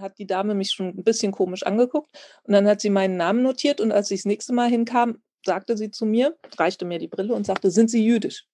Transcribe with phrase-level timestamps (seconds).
[0.00, 2.10] hat die Dame mich schon ein bisschen komisch angeguckt
[2.44, 5.76] und dann hat sie meinen Namen notiert und als ich das nächste Mal hinkam, sagte
[5.76, 8.46] sie zu mir, reichte mir die Brille und sagte, sind Sie jüdisch?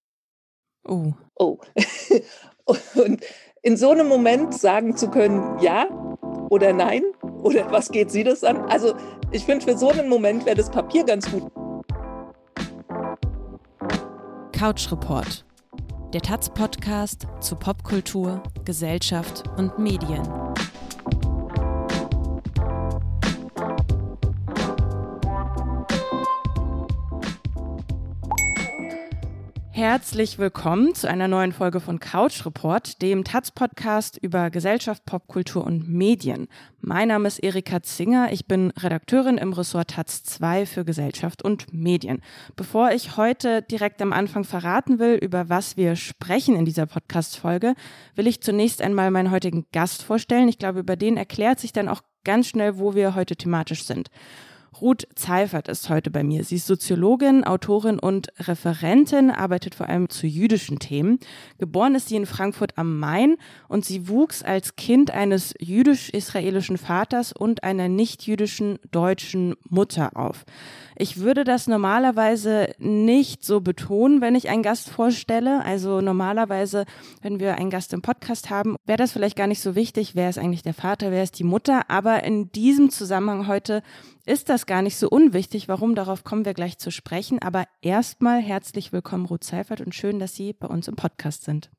[0.87, 1.13] Oh.
[1.35, 1.59] Oh.
[2.95, 3.25] und
[3.63, 5.89] in so einem Moment sagen zu können, ja
[6.51, 7.03] oder nein,
[7.43, 8.59] oder was geht Sie das an?
[8.67, 8.95] Also
[9.33, 11.51] ich finde, für so einen Moment wäre das Papier ganz gut.
[14.53, 15.45] Couch Report,
[16.13, 20.23] der Taz-Podcast zu Popkultur, Gesellschaft und Medien.
[29.87, 35.87] Herzlich willkommen zu einer neuen Folge von Couch Report, dem Taz-Podcast über Gesellschaft, Popkultur und
[35.87, 36.49] Medien.
[36.81, 41.75] Mein Name ist Erika Zinger, ich bin Redakteurin im Ressort Taz 2 für Gesellschaft und
[41.75, 42.23] Medien.
[42.57, 47.75] Bevor ich heute direkt am Anfang verraten will, über was wir sprechen in dieser Podcast-Folge,
[48.15, 50.49] will ich zunächst einmal meinen heutigen Gast vorstellen.
[50.49, 54.09] Ich glaube, über den erklärt sich dann auch ganz schnell, wo wir heute thematisch sind.
[54.81, 56.43] Ruth Zeifert ist heute bei mir.
[56.45, 61.19] Sie ist Soziologin, Autorin und Referentin, arbeitet vor allem zu jüdischen Themen.
[61.59, 63.37] Geboren ist sie in Frankfurt am Main
[63.69, 70.45] und sie wuchs als Kind eines jüdisch-israelischen Vaters und einer nicht-jüdischen deutschen Mutter auf.
[70.97, 75.65] Ich würde das normalerweise nicht so betonen, wenn ich einen Gast vorstelle.
[75.65, 76.85] Also normalerweise,
[77.23, 80.15] wenn wir einen Gast im Podcast haben, wäre das vielleicht gar nicht so wichtig.
[80.15, 81.91] Wer ist eigentlich der Vater, wer ist die Mutter?
[81.91, 83.83] Aber in diesem Zusammenhang heute
[84.27, 85.69] ist das gar nicht so unwichtig.
[85.69, 85.95] Warum?
[85.95, 87.41] Darauf kommen wir gleich zu sprechen.
[87.41, 91.71] Aber erstmal herzlich willkommen, Ruth Seifert, und schön, dass Sie bei uns im Podcast sind.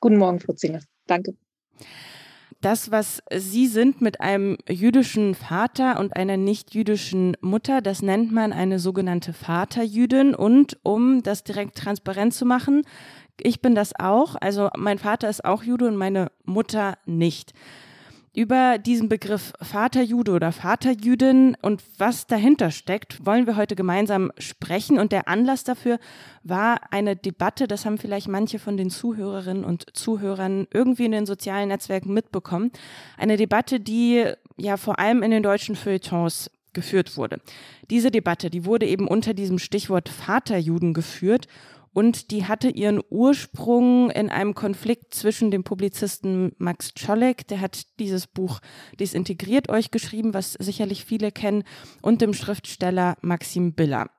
[0.00, 0.80] Guten Morgen, Frau Zinger.
[1.06, 1.36] Danke
[2.64, 8.52] das, was Sie sind mit einem jüdischen Vater und einer nicht-jüdischen Mutter, das nennt man
[8.54, 10.34] eine sogenannte Vaterjüdin.
[10.34, 12.82] Und um das direkt transparent zu machen,
[13.38, 14.36] ich bin das auch.
[14.40, 17.52] Also mein Vater ist auch Jude und meine Mutter nicht
[18.34, 24.98] über diesen Begriff Vaterjude oder Vaterjüdin und was dahinter steckt, wollen wir heute gemeinsam sprechen.
[24.98, 26.00] Und der Anlass dafür
[26.42, 31.26] war eine Debatte, das haben vielleicht manche von den Zuhörerinnen und Zuhörern irgendwie in den
[31.26, 32.72] sozialen Netzwerken mitbekommen.
[33.16, 34.24] Eine Debatte, die
[34.56, 37.40] ja vor allem in den deutschen Feuilletons geführt wurde.
[37.88, 41.46] Diese Debatte, die wurde eben unter diesem Stichwort Vaterjuden geführt
[41.94, 47.98] und die hatte ihren Ursprung in einem Konflikt zwischen dem Publizisten Max Czolek, der hat
[47.98, 48.60] dieses Buch
[48.98, 51.62] Desintegriert euch geschrieben, was sicherlich viele kennen,
[52.02, 54.10] und dem Schriftsteller Maxim Biller.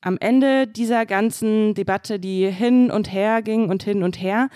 [0.00, 4.48] Am Ende dieser ganzen Debatte, die hin und her ging und hin und her,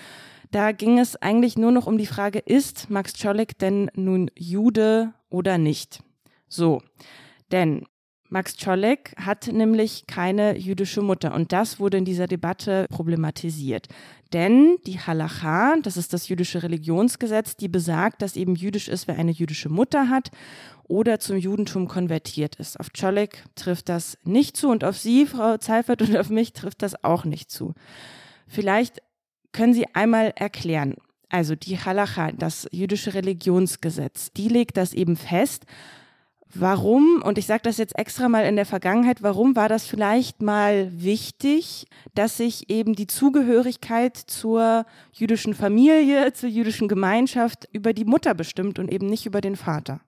[0.50, 5.12] da ging es eigentlich nur noch um die Frage, ist Max Czolek denn nun Jude
[5.28, 6.02] oder nicht?
[6.48, 6.82] So,
[7.50, 7.86] denn
[8.32, 13.88] Max Czolek hat nämlich keine jüdische Mutter und das wurde in dieser Debatte problematisiert.
[14.32, 19.18] Denn die Halacha, das ist das jüdische Religionsgesetz, die besagt, dass eben jüdisch ist, wer
[19.18, 20.30] eine jüdische Mutter hat
[20.84, 22.80] oder zum Judentum konvertiert ist.
[22.80, 26.80] Auf Czolek trifft das nicht zu und auf Sie, Frau Zeifert, und auf mich trifft
[26.80, 27.74] das auch nicht zu.
[28.46, 29.02] Vielleicht
[29.52, 30.94] können Sie einmal erklären,
[31.28, 35.66] also die Halacha, das jüdische Religionsgesetz, die legt das eben fest,
[36.54, 40.42] Warum, und ich sage das jetzt extra mal in der Vergangenheit, warum war das vielleicht
[40.42, 48.04] mal wichtig, dass sich eben die Zugehörigkeit zur jüdischen Familie, zur jüdischen Gemeinschaft über die
[48.04, 50.00] Mutter bestimmt und eben nicht über den Vater?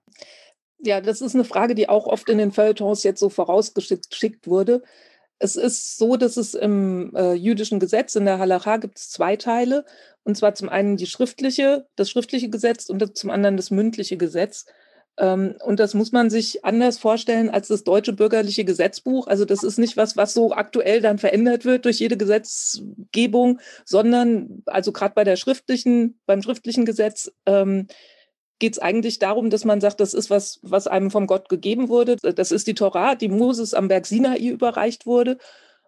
[0.77, 4.83] Ja, das ist eine Frage, die auch oft in den Feuilletons jetzt so vorausgeschickt wurde.
[5.39, 9.35] Es ist so, dass es im äh, jüdischen Gesetz, in der Halacha, gibt es zwei
[9.35, 9.83] Teile.
[10.23, 14.65] Und zwar zum einen die schriftliche, das schriftliche Gesetz und zum anderen das mündliche Gesetz.
[15.17, 19.27] Ähm, und das muss man sich anders vorstellen als das deutsche bürgerliche Gesetzbuch.
[19.27, 24.63] Also das ist nicht was, was so aktuell dann verändert wird durch jede Gesetzgebung, sondern
[24.65, 27.87] also gerade bei der schriftlichen, beim schriftlichen Gesetz ähm,
[28.59, 31.89] geht es eigentlich darum, dass man sagt, das ist was, was einem vom Gott gegeben
[31.89, 32.15] wurde.
[32.17, 35.37] Das ist die Torah, die Moses am Berg Sinai überreicht wurde.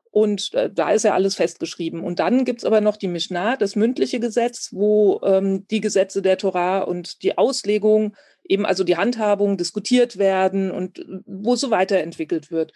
[0.10, 2.02] Und äh, da ist ja alles festgeschrieben.
[2.02, 6.22] Und dann gibt es aber noch die Mishnah, das mündliche Gesetz, wo ähm, die Gesetze
[6.22, 8.16] der Torah und die Auslegung
[8.48, 12.74] eben also die Handhabung diskutiert werden und äh, wo es so weiterentwickelt wird.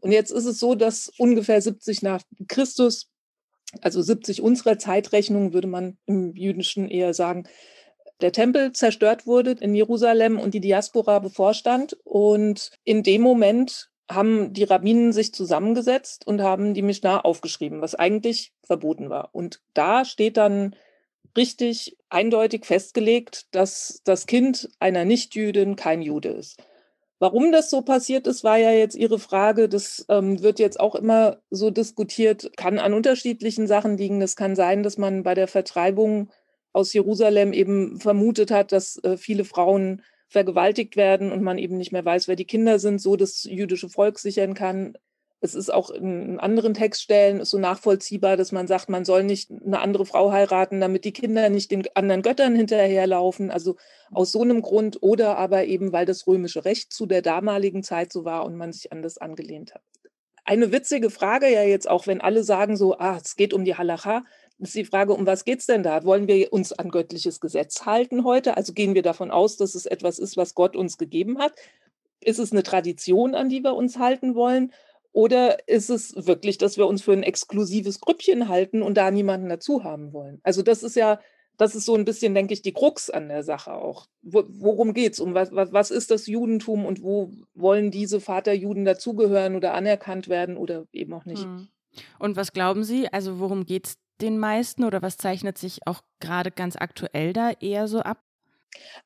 [0.00, 3.08] Und jetzt ist es so, dass ungefähr 70 nach Christus,
[3.80, 7.44] also 70 unserer Zeitrechnung, würde man im Jüdischen eher sagen,
[8.20, 11.96] der Tempel zerstört wurde in Jerusalem und die Diaspora bevorstand.
[12.04, 17.94] Und in dem Moment haben die Rabbinen sich zusammengesetzt und haben die Mishnah aufgeschrieben, was
[17.94, 19.30] eigentlich verboten war.
[19.32, 20.76] Und da steht dann
[21.36, 26.62] richtig eindeutig festgelegt, dass das Kind einer Nichtjüdin kein Jude ist.
[27.18, 29.68] Warum das so passiert ist, war ja jetzt Ihre Frage.
[29.68, 34.20] Das ähm, wird jetzt auch immer so diskutiert, kann an unterschiedlichen Sachen liegen.
[34.20, 36.30] Es kann sein, dass man bei der Vertreibung
[36.74, 41.92] aus Jerusalem eben vermutet hat, dass äh, viele Frauen vergewaltigt werden und man eben nicht
[41.92, 44.98] mehr weiß, wer die Kinder sind, so das jüdische Volk sichern kann.
[45.40, 49.80] Es ist auch in anderen Textstellen so nachvollziehbar, dass man sagt, man soll nicht eine
[49.80, 53.50] andere Frau heiraten, damit die Kinder nicht den anderen Göttern hinterherlaufen.
[53.50, 53.76] Also
[54.10, 58.12] aus so einem Grund oder aber eben, weil das römische Recht zu der damaligen Zeit
[58.12, 59.82] so war und man sich an das angelehnt hat.
[60.44, 63.74] Eine witzige Frage ja jetzt auch, wenn alle sagen so, ah, es geht um die
[63.74, 64.24] Halacha,
[64.58, 66.04] ist die Frage, um was geht es denn da?
[66.04, 68.56] Wollen wir uns an göttliches Gesetz halten heute?
[68.56, 71.52] Also gehen wir davon aus, dass es etwas ist, was Gott uns gegeben hat?
[72.20, 74.72] Ist es eine Tradition, an die wir uns halten wollen?
[75.16, 79.48] Oder ist es wirklich, dass wir uns für ein exklusives Grüppchen halten und da niemanden
[79.48, 80.40] dazu haben wollen?
[80.42, 81.20] Also das ist ja,
[81.56, 84.08] das ist so ein bisschen, denke ich, die Krux an der Sache auch.
[84.20, 85.20] Wo, worum geht es?
[85.20, 90.28] Um was, was, was ist das Judentum und wo wollen diese Vaterjuden dazugehören oder anerkannt
[90.28, 91.44] werden oder eben auch nicht?
[91.44, 91.68] Hm.
[92.18, 93.10] Und was glauben Sie?
[93.10, 97.52] Also worum geht es den meisten oder was zeichnet sich auch gerade ganz aktuell da
[97.52, 98.22] eher so ab?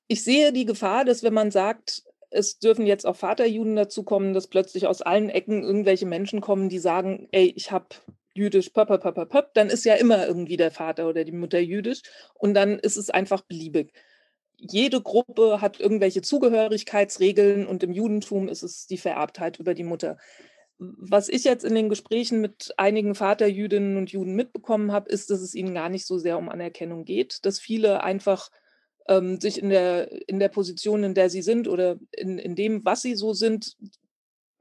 [0.09, 4.47] Ich sehe die Gefahr, dass wenn man sagt, es dürfen jetzt auch Vaterjuden dazukommen, dass
[4.47, 7.87] plötzlich aus allen Ecken irgendwelche Menschen kommen, die sagen, ey, ich habe
[8.35, 11.59] jüdisch, pöp, pöp, pöp, pöp, dann ist ja immer irgendwie der Vater oder die Mutter
[11.59, 12.03] jüdisch
[12.35, 13.93] und dann ist es einfach beliebig.
[14.57, 20.19] Jede Gruppe hat irgendwelche Zugehörigkeitsregeln und im Judentum ist es die Vererbtheit über die Mutter.
[20.79, 25.41] Was ich jetzt in den Gesprächen mit einigen Vaterjüdinnen und Juden mitbekommen habe, ist, dass
[25.41, 28.51] es ihnen gar nicht so sehr um Anerkennung geht, dass viele einfach
[29.09, 32.85] ähm, sich in der, in der Position, in der sie sind oder in, in dem,
[32.85, 33.77] was sie so sind,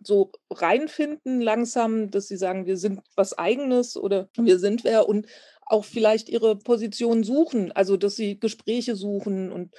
[0.02, 5.28] so reinfinden langsam, dass sie sagen, wir sind was eigenes oder wir sind wer und
[5.66, 9.76] auch vielleicht ihre Position suchen, also dass sie Gespräche suchen und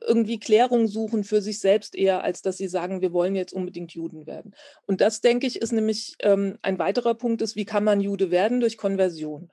[0.00, 3.92] irgendwie Klärung suchen für sich selbst eher, als dass sie sagen, wir wollen jetzt unbedingt
[3.92, 4.54] Juden werden.
[4.86, 8.30] Und das, denke ich, ist nämlich ähm, ein weiterer Punkt, ist, wie kann man Jude
[8.30, 9.50] werden durch Konversion?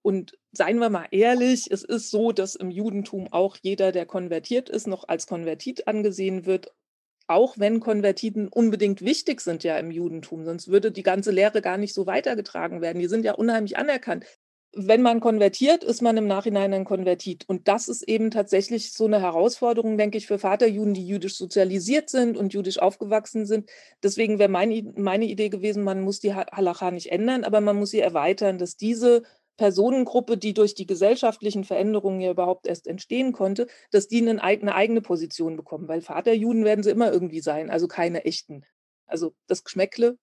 [0.00, 4.68] Und seien wir mal ehrlich, es ist so, dass im Judentum auch jeder, der konvertiert
[4.68, 6.72] ist, noch als Konvertit angesehen wird,
[7.26, 11.78] auch wenn Konvertiten unbedingt wichtig sind ja im Judentum, sonst würde die ganze Lehre gar
[11.78, 12.98] nicht so weitergetragen werden.
[13.00, 14.26] Die sind ja unheimlich anerkannt.
[14.74, 17.44] Wenn man konvertiert, ist man im Nachhinein ein Konvertit.
[17.46, 22.08] Und das ist eben tatsächlich so eine Herausforderung, denke ich, für Vaterjuden, die jüdisch sozialisiert
[22.08, 23.68] sind und jüdisch aufgewachsen sind.
[24.02, 27.90] Deswegen wäre meine, meine Idee gewesen, man muss die Halacha nicht ändern, aber man muss
[27.90, 29.24] sie erweitern, dass diese
[29.56, 35.02] Personengruppe, die durch die gesellschaftlichen Veränderungen ja überhaupt erst entstehen konnte, dass die eine eigene
[35.02, 38.64] Position bekommen, weil Vaterjuden werden sie immer irgendwie sein, also keine echten.
[39.06, 40.18] Also das Geschmäckle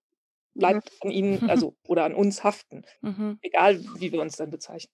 [0.54, 1.10] bleibt mhm.
[1.10, 3.40] an ihnen, also oder an uns haften, mhm.
[3.42, 4.94] egal wie wir uns dann bezeichnen.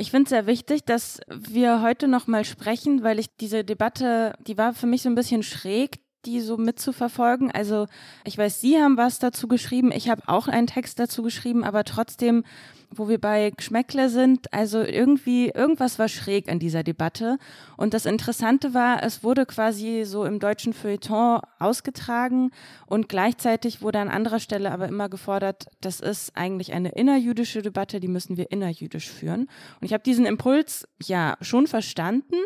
[0.00, 4.34] Ich finde es sehr wichtig, dass wir heute noch mal sprechen, weil ich diese Debatte,
[4.46, 7.50] die war für mich so ein bisschen schräg, die so mitzuverfolgen.
[7.50, 7.86] Also
[8.24, 11.82] ich weiß, Sie haben was dazu geschrieben, ich habe auch einen Text dazu geschrieben, aber
[11.82, 12.44] trotzdem
[12.90, 14.52] wo wir bei Geschmäckle sind.
[14.52, 17.38] Also irgendwie, irgendwas war schräg an dieser Debatte.
[17.76, 22.50] Und das Interessante war, es wurde quasi so im deutschen Feuilleton ausgetragen
[22.86, 28.00] und gleichzeitig wurde an anderer Stelle aber immer gefordert, das ist eigentlich eine innerjüdische Debatte,
[28.00, 29.42] die müssen wir innerjüdisch führen.
[29.42, 32.36] Und ich habe diesen Impuls ja schon verstanden,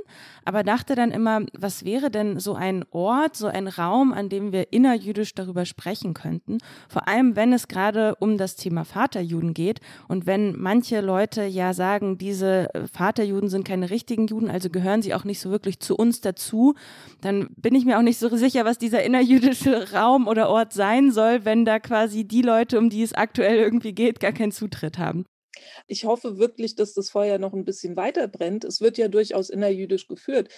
[0.44, 4.52] aber dachte dann immer, was wäre denn so ein Ort, so ein Raum, an dem
[4.52, 6.58] wir innerjüdisch darüber sprechen könnten?
[6.88, 11.44] Vor allem, wenn es gerade um das Thema Vaterjuden geht und wenn wenn manche Leute
[11.44, 15.50] ja sagen, diese äh, Vaterjuden sind keine richtigen Juden, also gehören sie auch nicht so
[15.50, 16.72] wirklich zu uns dazu,
[17.20, 21.12] dann bin ich mir auch nicht so sicher, was dieser innerjüdische Raum oder Ort sein
[21.12, 24.96] soll, wenn da quasi die Leute, um die es aktuell irgendwie geht, gar keinen Zutritt
[24.96, 25.26] haben.
[25.86, 28.64] Ich hoffe wirklich, dass das Feuer noch ein bisschen weiter brennt.
[28.64, 30.48] Es wird ja durchaus innerjüdisch geführt.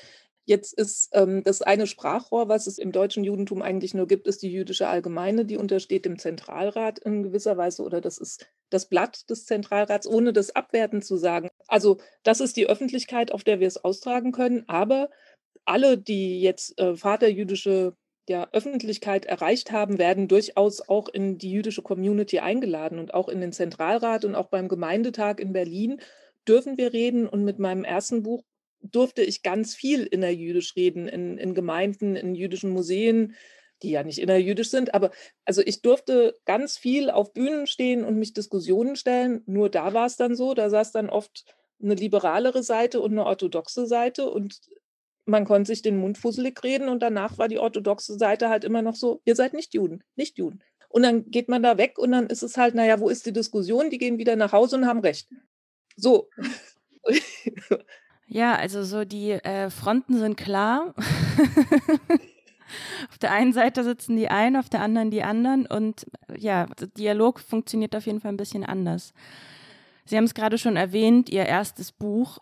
[0.47, 4.43] Jetzt ist ähm, das eine Sprachrohr, was es im deutschen Judentum eigentlich nur gibt, ist
[4.43, 9.31] die jüdische Allgemeine, die untersteht dem Zentralrat in gewisser Weise oder das ist das Blatt
[9.31, 11.49] des Zentralrats, ohne das abwertend zu sagen.
[11.69, 15.11] Also das ist die Öffentlichkeit, auf der wir es austragen können, aber
[15.65, 17.95] alle, die jetzt äh, vaterjüdische
[18.29, 23.41] ja, Öffentlichkeit erreicht haben, werden durchaus auch in die jüdische Community eingeladen und auch in
[23.41, 26.01] den Zentralrat und auch beim Gemeindetag in Berlin
[26.49, 27.29] dürfen wir reden.
[27.29, 28.43] Und mit meinem ersten Buch
[28.81, 33.35] durfte ich ganz viel innerjüdisch reden, in, in Gemeinden, in jüdischen Museen,
[33.83, 35.11] die ja nicht innerjüdisch sind, aber
[35.45, 39.43] also ich durfte ganz viel auf Bühnen stehen und mich Diskussionen stellen.
[39.47, 41.45] Nur da war es dann so, da saß dann oft
[41.83, 44.61] eine liberalere Seite und eine orthodoxe Seite und
[45.27, 48.83] man konnte sich den Mund fusselig reden und danach war die orthodoxe Seite halt immer
[48.83, 50.63] noch so, ihr seid nicht Juden, nicht Juden.
[50.89, 53.33] Und dann geht man da weg und dann ist es halt, naja, wo ist die
[53.33, 53.91] Diskussion?
[53.91, 55.29] Die gehen wieder nach Hause und haben recht.
[55.97, 56.29] So.
[58.27, 60.95] Ja, also so die äh, Fronten sind klar.
[63.11, 66.07] auf der einen Seite sitzen die einen, auf der anderen die anderen und
[66.37, 69.13] ja, Dialog funktioniert auf jeden Fall ein bisschen anders.
[70.05, 72.39] Sie haben es gerade schon erwähnt, Ihr erstes Buch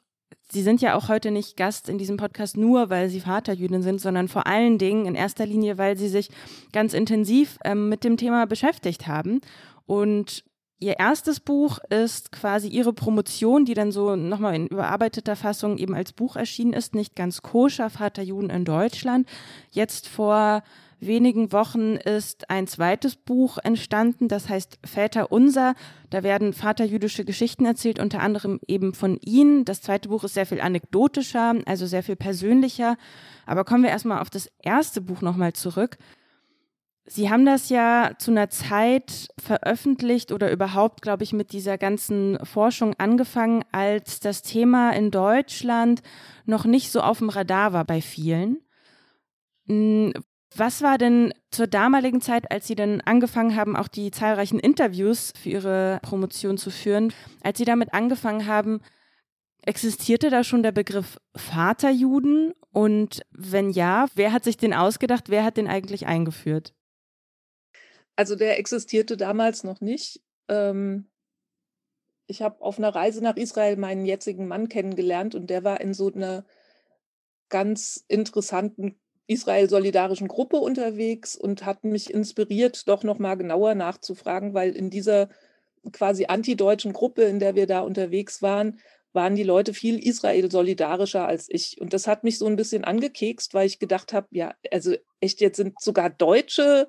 [0.53, 4.03] Sie sind ja auch heute nicht Gast in diesem Podcast nur, weil Sie Vaterjüdin sind,
[4.03, 6.29] sondern vor allen Dingen in erster Linie, weil Sie sich
[6.75, 9.41] ganz intensiv ähm, mit dem Thema beschäftigt haben.
[9.87, 10.45] Und
[10.83, 15.95] Ihr erstes Buch ist quasi Ihre Promotion, die dann so nochmal in überarbeiteter Fassung eben
[15.95, 19.29] als Buch erschienen ist, nicht ganz koscher, Vaterjuden in Deutschland.
[19.71, 20.65] Jetzt vor
[20.99, 25.75] wenigen Wochen ist ein zweites Buch entstanden, das heißt Väter unser.
[26.11, 29.65] Da werden vaterjüdische Geschichten erzählt, unter anderem eben von Ihnen.
[29.65, 32.97] Das zweite Buch ist sehr viel anekdotischer, also sehr viel persönlicher.
[33.47, 35.97] Aber kommen wir erstmal auf das erste Buch nochmal zurück.
[37.05, 42.39] Sie haben das ja zu einer Zeit veröffentlicht oder überhaupt, glaube ich, mit dieser ganzen
[42.45, 46.03] Forschung angefangen, als das Thema in Deutschland
[46.47, 48.59] noch nicht so auf dem Radar war bei vielen.
[49.67, 50.13] Hm,
[50.55, 55.33] was war denn zur damaligen Zeit, als Sie dann angefangen haben, auch die zahlreichen Interviews
[55.41, 58.81] für Ihre Promotion zu führen, als Sie damit angefangen haben,
[59.63, 62.53] existierte da schon der Begriff Vaterjuden?
[62.71, 65.31] Und wenn ja, wer hat sich den ausgedacht?
[65.31, 66.75] Wer hat den eigentlich eingeführt?
[68.17, 70.23] Also der existierte damals noch nicht.
[70.49, 71.09] Ähm,
[72.27, 75.95] ich habe auf einer Reise nach Israel meinen jetzigen Mann kennengelernt und der war in
[75.95, 76.45] so einer
[77.49, 84.91] ganz interessanten Israel-solidarischen Gruppe unterwegs und hat mich inspiriert, doch nochmal genauer nachzufragen, weil in
[84.91, 85.29] dieser
[85.93, 88.81] quasi antideutschen Gruppe, in der wir da unterwegs waren,
[89.13, 91.81] waren die Leute viel Israel-solidarischer als ich.
[91.81, 95.41] Und das hat mich so ein bisschen angekekst, weil ich gedacht habe, ja, also echt,
[95.41, 96.89] jetzt sind sogar Deutsche,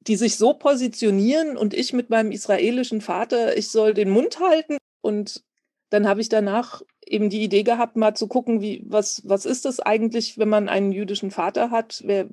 [0.00, 4.78] die sich so positionieren und ich mit meinem israelischen Vater, ich soll den Mund halten.
[5.00, 5.42] Und
[5.90, 9.64] dann habe ich danach eben die Idee gehabt, mal zu gucken, wie, was, was ist
[9.64, 12.02] das eigentlich, wenn man einen jüdischen Vater hat?
[12.04, 12.28] Wer,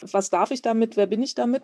[0.00, 0.96] was darf ich damit?
[0.96, 1.62] Wer bin ich damit?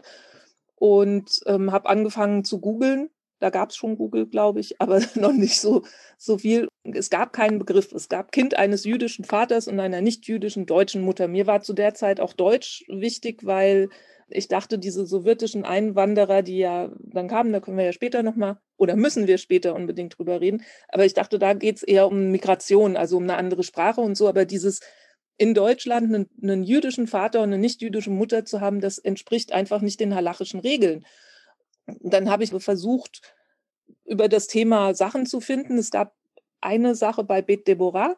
[0.76, 3.11] Und ähm, habe angefangen zu googeln.
[3.40, 5.82] Da gab es schon Google, glaube ich, aber noch nicht so,
[6.16, 6.68] so viel.
[6.85, 7.92] Es gab keinen Begriff.
[7.92, 11.26] Es gab Kind eines jüdischen Vaters und einer nicht jüdischen deutschen Mutter.
[11.26, 13.88] Mir war zu der Zeit auch Deutsch wichtig, weil
[14.28, 18.58] ich dachte, diese sowjetischen Einwanderer, die ja dann kamen, da können wir ja später nochmal
[18.76, 20.62] oder müssen wir später unbedingt drüber reden.
[20.88, 24.16] Aber ich dachte, da geht es eher um Migration, also um eine andere Sprache und
[24.16, 24.28] so.
[24.28, 24.80] Aber dieses
[25.36, 29.80] in Deutschland einen, einen jüdischen Vater und eine nicht-jüdische Mutter zu haben, das entspricht einfach
[29.80, 31.04] nicht den halachischen Regeln.
[31.86, 33.22] Dann habe ich versucht,
[34.04, 35.78] über das Thema Sachen zu finden.
[35.78, 36.14] Es gab
[36.60, 38.16] eine Sache bei Bet Deborah,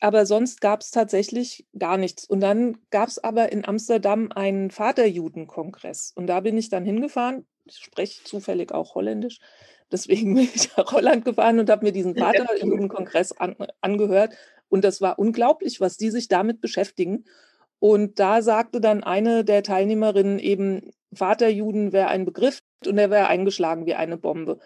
[0.00, 2.24] aber sonst gab es tatsächlich gar nichts.
[2.24, 6.12] Und dann gab es aber in Amsterdam einen Vaterjudenkongress.
[6.14, 7.46] Und da bin ich dann hingefahren.
[7.64, 9.38] Ich spreche zufällig auch Holländisch.
[9.90, 14.34] Deswegen bin ich nach Holland gefahren und habe mir diesen Vaterjudenkongress an, angehört.
[14.68, 17.24] Und das war unglaublich, was die sich damit beschäftigen.
[17.80, 23.28] Und da sagte dann eine der Teilnehmerinnen eben, Vaterjuden wäre ein Begriff und er wäre
[23.28, 24.58] eingeschlagen wie eine Bombe.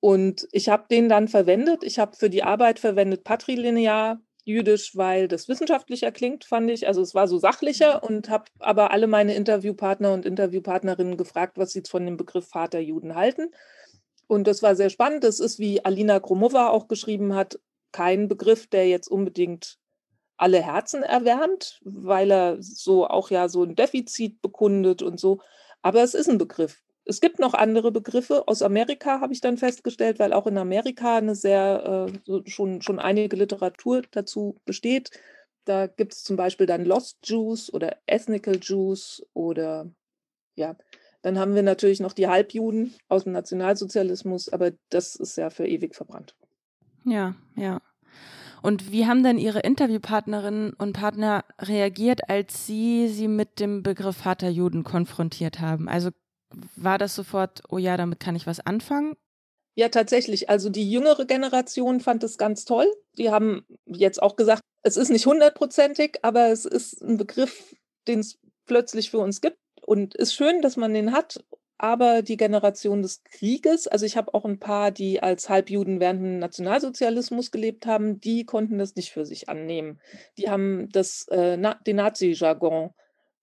[0.00, 1.84] Und ich habe den dann verwendet.
[1.84, 6.88] Ich habe für die Arbeit verwendet patrilinear, Jüdisch, weil das wissenschaftlicher klingt, fand ich.
[6.88, 8.08] Also es war so sachlicher mhm.
[8.16, 13.14] und habe aber alle meine Interviewpartner und Interviewpartnerinnen gefragt, was sie von dem Begriff Vaterjuden
[13.14, 13.50] halten.
[14.26, 15.24] Und das war sehr spannend.
[15.24, 17.60] Das ist, wie Alina Kromova auch geschrieben hat,
[17.92, 19.78] kein Begriff, der jetzt unbedingt
[20.36, 25.40] alle Herzen erwärmt, weil er so auch ja so ein Defizit bekundet und so.
[25.82, 28.46] Aber es ist ein Begriff es gibt noch andere Begriffe.
[28.46, 32.98] Aus Amerika habe ich dann festgestellt, weil auch in Amerika eine sehr, äh, schon, schon
[32.98, 35.10] einige Literatur dazu besteht.
[35.64, 39.90] Da gibt es zum Beispiel dann Lost Jews oder Ethnical Jews oder
[40.54, 40.76] ja,
[41.22, 45.66] dann haben wir natürlich noch die Halbjuden aus dem Nationalsozialismus, aber das ist ja für
[45.66, 46.34] ewig verbrannt.
[47.04, 47.80] Ja, ja.
[48.60, 54.18] Und wie haben denn Ihre Interviewpartnerinnen und Partner reagiert, als Sie sie mit dem Begriff
[54.18, 55.88] Vaterjuden konfrontiert haben?
[55.88, 56.10] Also
[56.76, 59.16] war das sofort, oh ja, damit kann ich was anfangen?
[59.74, 60.50] Ja, tatsächlich.
[60.50, 62.86] Also die jüngere Generation fand es ganz toll.
[63.16, 67.74] Die haben jetzt auch gesagt, es ist nicht hundertprozentig, aber es ist ein Begriff,
[68.06, 69.56] den es plötzlich für uns gibt.
[69.84, 71.42] Und ist schön, dass man den hat.
[71.78, 76.20] Aber die Generation des Krieges, also ich habe auch ein paar, die als Halbjuden während
[76.20, 80.00] dem Nationalsozialismus gelebt haben, die konnten das nicht für sich annehmen.
[80.38, 82.94] Die haben das, äh, den Nazi-Jargon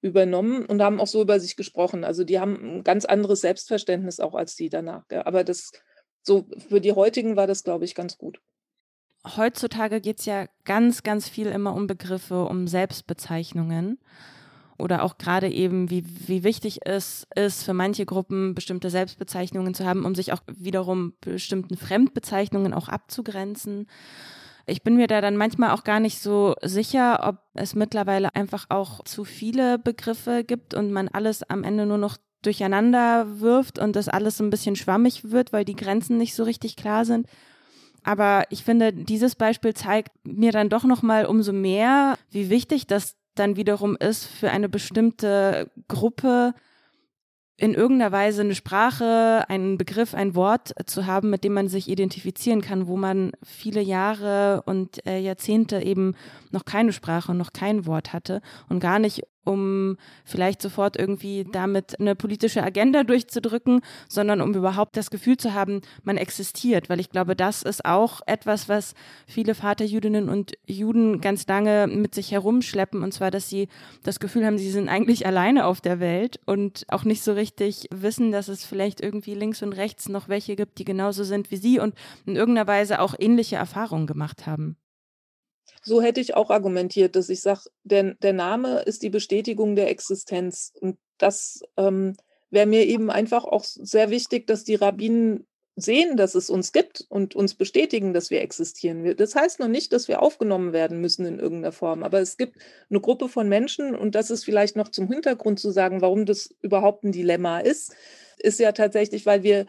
[0.01, 2.03] übernommen und haben auch so über sich gesprochen.
[2.03, 5.03] Also die haben ein ganz anderes Selbstverständnis auch als die danach.
[5.11, 5.25] Ja.
[5.25, 5.71] Aber das
[6.21, 8.39] so für die heutigen war das, glaube ich, ganz gut.
[9.35, 13.99] Heutzutage geht es ja ganz, ganz viel immer um Begriffe, um Selbstbezeichnungen.
[14.77, 19.85] Oder auch gerade eben, wie, wie wichtig es ist, für manche Gruppen bestimmte Selbstbezeichnungen zu
[19.85, 23.87] haben, um sich auch wiederum bestimmten Fremdbezeichnungen auch abzugrenzen.
[24.69, 28.67] Ich bin mir da dann manchmal auch gar nicht so sicher, ob es mittlerweile einfach
[28.69, 33.95] auch zu viele Begriffe gibt und man alles am Ende nur noch durcheinander wirft und
[33.95, 37.27] das alles ein bisschen schwammig wird, weil die Grenzen nicht so richtig klar sind.
[38.03, 42.87] Aber ich finde, dieses Beispiel zeigt mir dann doch noch mal umso mehr, wie wichtig
[42.87, 46.53] das dann wiederum ist für eine bestimmte Gruppe
[47.59, 51.89] in irgendeiner Weise eine Sprache, einen Begriff, ein Wort zu haben, mit dem man sich
[51.89, 56.15] identifizieren kann, wo man viele Jahre und äh, Jahrzehnte eben
[56.51, 61.45] noch keine Sprache und noch kein Wort hatte und gar nicht um vielleicht sofort irgendwie
[61.51, 66.89] damit eine politische Agenda durchzudrücken, sondern um überhaupt das Gefühl zu haben, man existiert.
[66.89, 68.93] Weil ich glaube, das ist auch etwas, was
[69.27, 73.03] viele Vaterjüdinnen und Juden ganz lange mit sich herumschleppen.
[73.03, 73.67] Und zwar, dass sie
[74.03, 77.87] das Gefühl haben, sie sind eigentlich alleine auf der Welt und auch nicht so richtig
[77.91, 81.57] wissen, dass es vielleicht irgendwie links und rechts noch welche gibt, die genauso sind wie
[81.57, 84.77] sie und in irgendeiner Weise auch ähnliche Erfahrungen gemacht haben.
[85.89, 89.89] So hätte ich auch argumentiert, dass ich sage, der, der Name ist die Bestätigung der
[89.89, 90.71] Existenz.
[90.79, 92.15] Und das ähm,
[92.51, 97.07] wäre mir eben einfach auch sehr wichtig, dass die Rabbinen sehen, dass es uns gibt
[97.09, 99.15] und uns bestätigen, dass wir existieren.
[99.17, 102.57] Das heißt noch nicht, dass wir aufgenommen werden müssen in irgendeiner Form, aber es gibt
[102.91, 106.53] eine Gruppe von Menschen und das ist vielleicht noch zum Hintergrund zu sagen, warum das
[106.61, 107.95] überhaupt ein Dilemma ist,
[108.37, 109.65] ist ja tatsächlich, weil wir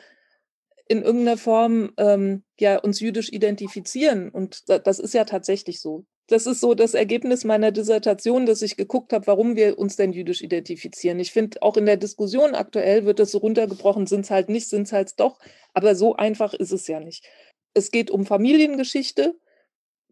[0.90, 4.28] in irgendeiner Form ähm, ja uns jüdisch identifizieren.
[4.28, 6.04] Und das ist ja tatsächlich so.
[6.26, 10.12] Das ist so das Ergebnis meiner Dissertation, dass ich geguckt habe, warum wir uns denn
[10.12, 11.20] jüdisch identifizieren.
[11.20, 14.68] Ich finde, auch in der Diskussion aktuell wird das so runtergebrochen, sind es halt nicht,
[14.68, 15.38] sind es halt doch.
[15.74, 17.24] Aber so einfach ist es ja nicht.
[17.72, 19.36] Es geht um Familiengeschichte,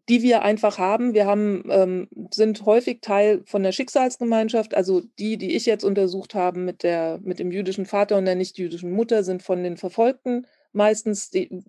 [0.07, 1.13] die wir einfach haben.
[1.13, 4.75] Wir haben, ähm, sind häufig Teil von der Schicksalsgemeinschaft.
[4.75, 8.35] Also die, die ich jetzt untersucht habe mit, der, mit dem jüdischen Vater und der
[8.35, 11.63] nicht-jüdischen Mutter, sind von den Verfolgten meistens die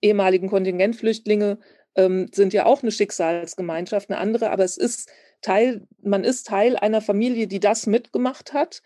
[0.00, 1.58] ehemaligen Kontingentflüchtlinge
[1.96, 6.76] ähm, sind ja auch eine Schicksalsgemeinschaft, eine andere, aber es ist Teil, man ist Teil
[6.76, 8.82] einer Familie, die das mitgemacht hat.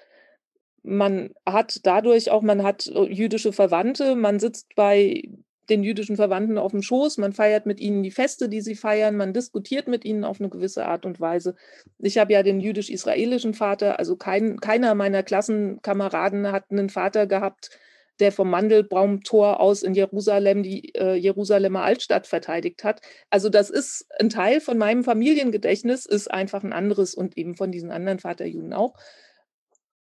[0.83, 5.23] Man hat dadurch auch, man hat äh, jüdische Verwandte, man sitzt bei
[5.69, 9.17] den jüdischen Verwandten auf dem Schoß, man feiert mit ihnen die Feste, die sie feiern,
[9.17, 11.55] man diskutiert mit ihnen auf eine gewisse Art und Weise.
[11.99, 17.71] Ich habe ja den jüdisch-israelischen Vater, also kein, keiner meiner Klassenkameraden hat einen Vater gehabt,
[18.21, 23.01] der vom Mandelbaumtor aus in Jerusalem die äh, Jerusalemer Altstadt verteidigt hat.
[23.31, 27.71] Also das ist ein Teil von meinem Familiengedächtnis, ist einfach ein anderes und eben von
[27.71, 28.95] diesen anderen Vaterjuden auch.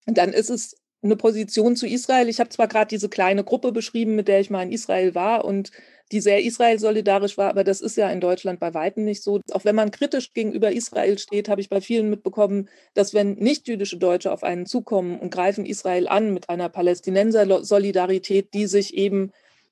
[0.06, 2.30] Dann ist es eine Position zu Israel.
[2.30, 5.46] Ich habe zwar gerade diese kleine Gruppe beschrieben, mit der ich mal in Israel war
[5.46, 5.72] und
[6.12, 9.41] die sehr Israel solidarisch war, aber das ist ja in Deutschland bei weitem nicht so.
[9.52, 13.98] Auch wenn man kritisch gegenüber Israel steht, habe ich bei vielen mitbekommen, dass wenn nicht-jüdische
[13.98, 19.32] Deutsche auf einen zukommen und greifen Israel an mit einer Palästinenser-Solidarität, die sich eben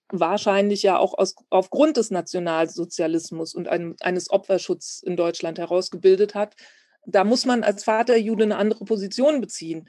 [0.10, 6.56] wahrscheinlich ja auch aus, aufgrund des Nationalsozialismus und einem, eines Opferschutzes in Deutschland herausgebildet hat,
[7.06, 9.88] da muss man als Vaterjude eine andere Position beziehen.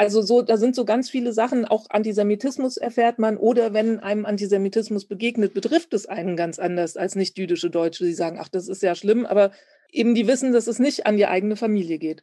[0.00, 4.24] Also so, da sind so ganz viele Sachen, auch Antisemitismus erfährt man oder wenn einem
[4.24, 8.06] Antisemitismus begegnet, betrifft es einen ganz anders als nicht jüdische Deutsche.
[8.06, 9.50] Die sagen, ach, das ist ja schlimm, aber
[9.92, 12.22] eben die wissen, dass es nicht an die eigene Familie geht.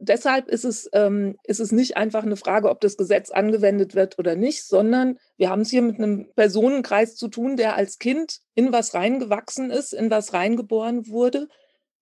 [0.00, 4.18] Deshalb ist es, ähm, ist es nicht einfach eine Frage, ob das Gesetz angewendet wird
[4.18, 8.40] oder nicht, sondern wir haben es hier mit einem Personenkreis zu tun, der als Kind
[8.56, 11.46] in was reingewachsen ist, in was reingeboren wurde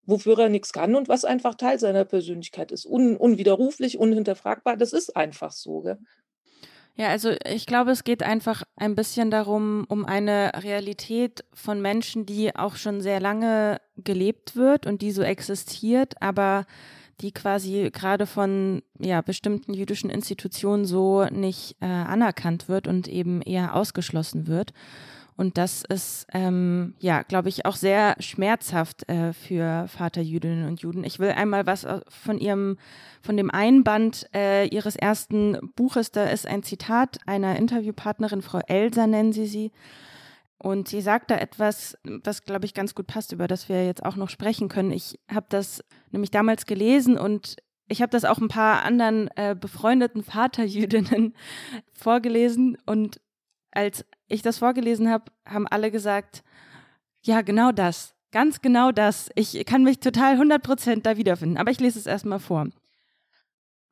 [0.05, 2.85] wofür er nichts kann und was einfach Teil seiner Persönlichkeit ist.
[2.85, 5.81] Un unwiderruflich, unhinterfragbar, das ist einfach so.
[5.81, 5.97] Gell?
[6.95, 12.27] Ja, also ich glaube, es geht einfach ein bisschen darum, um eine Realität von Menschen,
[12.27, 16.65] die auch schon sehr lange gelebt wird und die so existiert, aber
[17.21, 23.41] die quasi gerade von ja, bestimmten jüdischen Institutionen so nicht äh, anerkannt wird und eben
[23.41, 24.73] eher ausgeschlossen wird.
[25.35, 31.03] Und das ist, ähm, ja, glaube ich, auch sehr schmerzhaft äh, für Vaterjüdinnen und Juden.
[31.03, 32.77] Ich will einmal was von ihrem,
[33.21, 39.07] von dem Einband äh, ihres ersten Buches, da ist ein Zitat einer Interviewpartnerin, Frau Elsa
[39.07, 39.71] nennen sie sie.
[40.59, 44.05] Und sie sagt da etwas, was, glaube ich, ganz gut passt, über das wir jetzt
[44.05, 44.91] auch noch sprechen können.
[44.91, 47.57] Ich habe das nämlich damals gelesen und
[47.89, 51.35] ich habe das auch ein paar anderen äh, befreundeten Vaterjüdinnen
[51.91, 53.19] vorgelesen und
[53.71, 56.43] als ich das vorgelesen habe, haben alle gesagt,
[57.21, 59.29] ja, genau das, ganz genau das.
[59.35, 61.57] Ich kann mich total 100% da wiederfinden.
[61.57, 62.67] Aber ich lese es erstmal vor.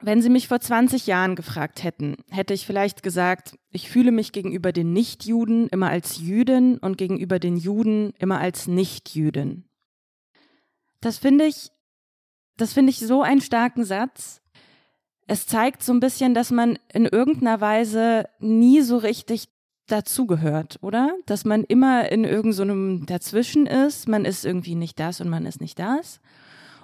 [0.03, 4.31] Wenn Sie mich vor 20 Jahren gefragt hätten, hätte ich vielleicht gesagt, ich fühle mich
[4.31, 9.65] gegenüber den Nichtjuden immer als Jüdin und gegenüber den Juden immer als Nichtjüdin.
[11.01, 11.69] Das finde ich,
[12.57, 14.41] das finde ich so einen starken Satz.
[15.27, 19.49] Es zeigt so ein bisschen, dass man in irgendeiner Weise nie so richtig
[19.91, 21.15] dazugehört, oder?
[21.25, 24.07] Dass man immer in irgendeinem so Dazwischen ist.
[24.07, 26.19] Man ist irgendwie nicht das und man ist nicht das.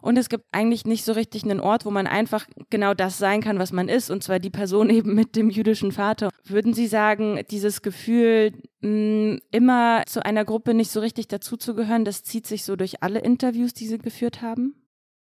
[0.01, 3.41] Und es gibt eigentlich nicht so richtig einen Ort, wo man einfach genau das sein
[3.41, 6.29] kann, was man ist, und zwar die Person eben mit dem jüdischen Vater.
[6.43, 12.23] Würden Sie sagen, dieses Gefühl, mh, immer zu einer Gruppe nicht so richtig dazuzugehören, das
[12.23, 14.75] zieht sich so durch alle Interviews, die Sie geführt haben?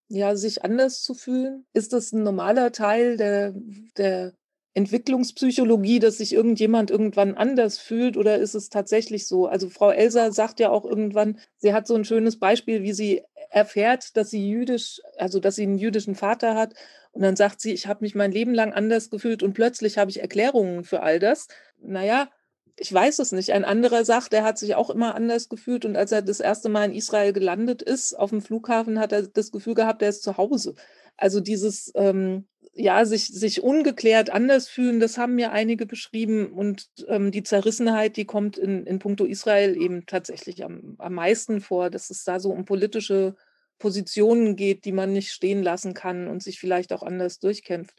[0.07, 1.65] Ja, sich anders zu fühlen.
[1.73, 3.53] Ist das ein normaler Teil der,
[3.97, 4.33] der
[4.73, 9.47] Entwicklungspsychologie, dass sich irgendjemand irgendwann anders fühlt oder ist es tatsächlich so?
[9.47, 13.21] Also Frau Elsa sagt ja auch irgendwann, sie hat so ein schönes Beispiel, wie sie
[13.49, 16.73] erfährt, dass sie jüdisch, also dass sie einen jüdischen Vater hat
[17.11, 20.09] und dann sagt sie, ich habe mich mein Leben lang anders gefühlt und plötzlich habe
[20.09, 21.49] ich Erklärungen für all das.
[21.81, 22.29] Naja,
[22.77, 23.51] ich weiß es nicht.
[23.51, 26.69] Ein anderer sagt, er hat sich auch immer anders gefühlt und als er das erste
[26.69, 30.23] Mal in Israel gelandet ist, auf dem Flughafen, hat er das Gefühl gehabt, er ist
[30.23, 30.75] zu Hause.
[31.21, 36.51] Also dieses, ähm, ja, sich, sich ungeklärt anders fühlen, das haben mir einige beschrieben.
[36.51, 41.61] Und ähm, die Zerrissenheit, die kommt in, in puncto Israel eben tatsächlich am, am meisten
[41.61, 43.35] vor, dass es da so um politische
[43.77, 47.95] Positionen geht, die man nicht stehen lassen kann und sich vielleicht auch anders durchkämpft.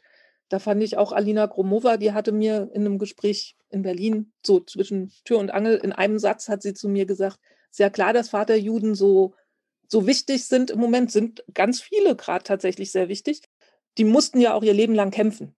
[0.49, 4.59] Da fand ich auch Alina Gromova, die hatte mir in einem Gespräch in Berlin, so
[4.59, 7.39] zwischen Tür und Angel, in einem Satz hat sie zu mir gesagt,
[7.71, 9.33] sehr klar, dass Vaterjuden so,
[9.93, 13.43] so wichtig sind im Moment, sind ganz viele gerade tatsächlich sehr wichtig
[13.97, 15.55] die mussten ja auch ihr Leben lang kämpfen.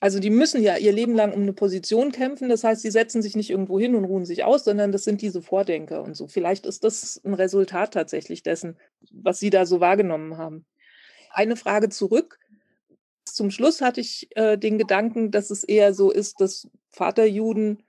[0.00, 2.48] Also die müssen ja ihr Leben lang um eine Position kämpfen.
[2.48, 5.22] Das heißt, sie setzen sich nicht irgendwo hin und ruhen sich aus, sondern das sind
[5.22, 6.28] diese Vordenker und so.
[6.28, 8.76] Vielleicht ist das ein Resultat tatsächlich dessen,
[9.10, 10.66] was Sie da so wahrgenommen haben.
[11.30, 12.38] Eine Frage zurück.
[13.24, 17.82] Zum Schluss hatte ich äh, den Gedanken, dass es eher so ist, dass Vaterjuden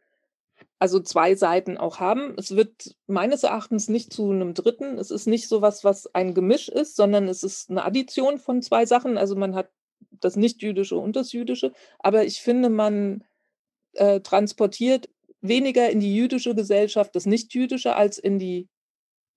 [0.79, 2.33] also zwei Seiten auch haben.
[2.37, 4.97] Es wird meines Erachtens nicht zu einem dritten.
[4.97, 8.61] Es ist nicht so was, was ein Gemisch ist, sondern es ist eine Addition von
[8.61, 9.17] zwei Sachen.
[9.17, 9.69] Also man hat
[10.11, 11.73] das Nicht-Jüdische und das Jüdische.
[11.99, 13.25] Aber ich finde, man
[13.93, 15.09] äh, transportiert
[15.41, 18.69] weniger in die jüdische Gesellschaft das Nicht-Jüdische als in die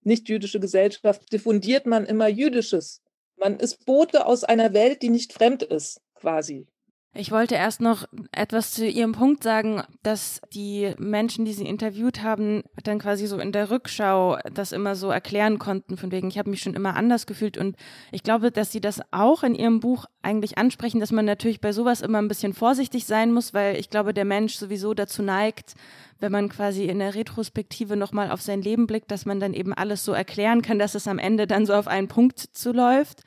[0.05, 1.33] nicht-jüdische Gesellschaft.
[1.33, 3.03] Diffundiert man immer Jüdisches.
[3.37, 6.67] Man ist Bote aus einer Welt, die nicht fremd ist, quasi.
[7.15, 12.23] Ich wollte erst noch etwas zu Ihrem Punkt sagen, dass die Menschen, die Sie interviewt
[12.23, 16.39] haben, dann quasi so in der Rückschau das immer so erklären konnten, von wegen, ich
[16.39, 17.59] habe mich schon immer anders gefühlt.
[17.59, 17.77] Und
[18.13, 21.73] ich glaube, dass Sie das auch in Ihrem Buch eigentlich ansprechen, dass man natürlich bei
[21.73, 25.75] sowas immer ein bisschen vorsichtig sein muss, weil ich glaube, der Mensch sowieso dazu neigt,
[26.19, 29.75] wenn man quasi in der Retrospektive nochmal auf sein Leben blickt, dass man dann eben
[29.75, 33.23] alles so erklären kann, dass es am Ende dann so auf einen Punkt zuläuft.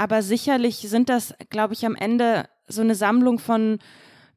[0.00, 3.80] Aber sicherlich sind das, glaube ich, am Ende so eine Sammlung von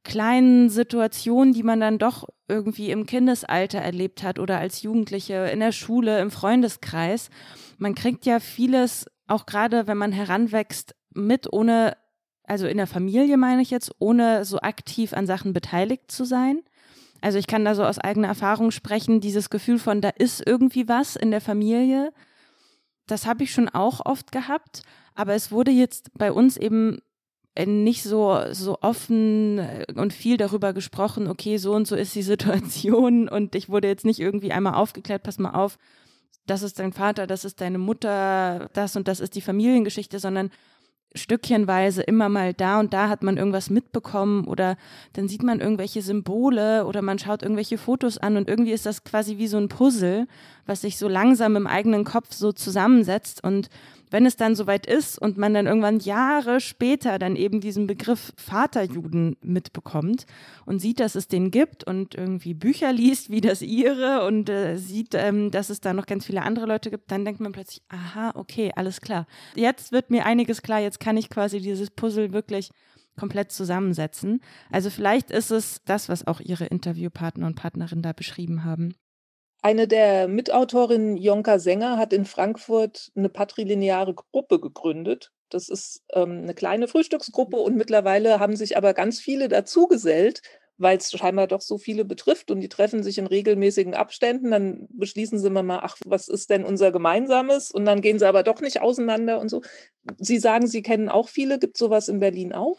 [0.04, 5.62] kleinen Situationen, die man dann doch irgendwie im Kindesalter erlebt hat oder als Jugendliche in
[5.62, 7.30] der Schule, im Freundeskreis.
[7.78, 11.96] Man kriegt ja vieles, auch gerade wenn man heranwächst, mit, ohne,
[12.44, 16.62] also in der Familie meine ich jetzt, ohne so aktiv an Sachen beteiligt zu sein.
[17.22, 20.90] Also ich kann da so aus eigener Erfahrung sprechen, dieses Gefühl von, da ist irgendwie
[20.90, 22.12] was in der Familie.
[23.08, 24.84] Das habe ich schon auch oft gehabt,
[25.16, 27.00] aber es wurde jetzt bei uns eben
[27.56, 32.16] äh, nicht so, so offen äh, und viel darüber gesprochen, okay, so und so ist
[32.16, 35.78] die Situation und ich wurde jetzt nicht irgendwie einmal aufgeklärt, pass mal auf,
[36.46, 40.50] das ist dein Vater, das ist deine Mutter, das und das ist die Familiengeschichte, sondern
[41.16, 44.78] stückchenweise immer mal da und da hat man irgendwas mitbekommen oder
[45.14, 49.04] dann sieht man irgendwelche Symbole oder man schaut irgendwelche Fotos an und irgendwie ist das
[49.04, 50.28] quasi wie so ein Puzzle,
[50.66, 53.70] was sich so langsam im eigenen Kopf so zusammensetzt und
[54.14, 58.32] wenn es dann soweit ist und man dann irgendwann Jahre später dann eben diesen Begriff
[58.38, 60.28] Vaterjuden mitbekommt
[60.68, 64.78] und sieht, dass es den gibt und irgendwie Bücher liest, wie das ihre und äh,
[64.78, 67.82] sieht, ähm, dass es da noch ganz viele andere Leute gibt, dann denkt man plötzlich,
[67.90, 69.26] aha, okay, alles klar.
[69.56, 72.70] Jetzt wird mir einiges klar, jetzt kann ich quasi dieses Puzzle wirklich
[73.20, 74.42] komplett zusammensetzen.
[74.70, 78.94] Also vielleicht ist es das, was auch Ihre Interviewpartner und Partnerin da beschrieben haben.
[79.66, 85.32] Eine der Mitautorinnen, Jonka Sänger, hat in Frankfurt eine patrilineare Gruppe gegründet.
[85.48, 90.42] Das ist ähm, eine kleine Frühstücksgruppe und mittlerweile haben sich aber ganz viele dazugesellt,
[90.78, 94.52] weil es scheinbar doch so viele betrifft und die treffen sich in regelmäßigen Abständen.
[94.52, 97.72] Dann beschließen sie immer mal, ach, was ist denn unser Gemeinsames?
[97.72, 99.62] Und dann gehen sie aber doch nicht auseinander und so.
[100.18, 101.58] Sie sagen, Sie kennen auch viele.
[101.58, 102.78] Gibt es sowas in Berlin auch?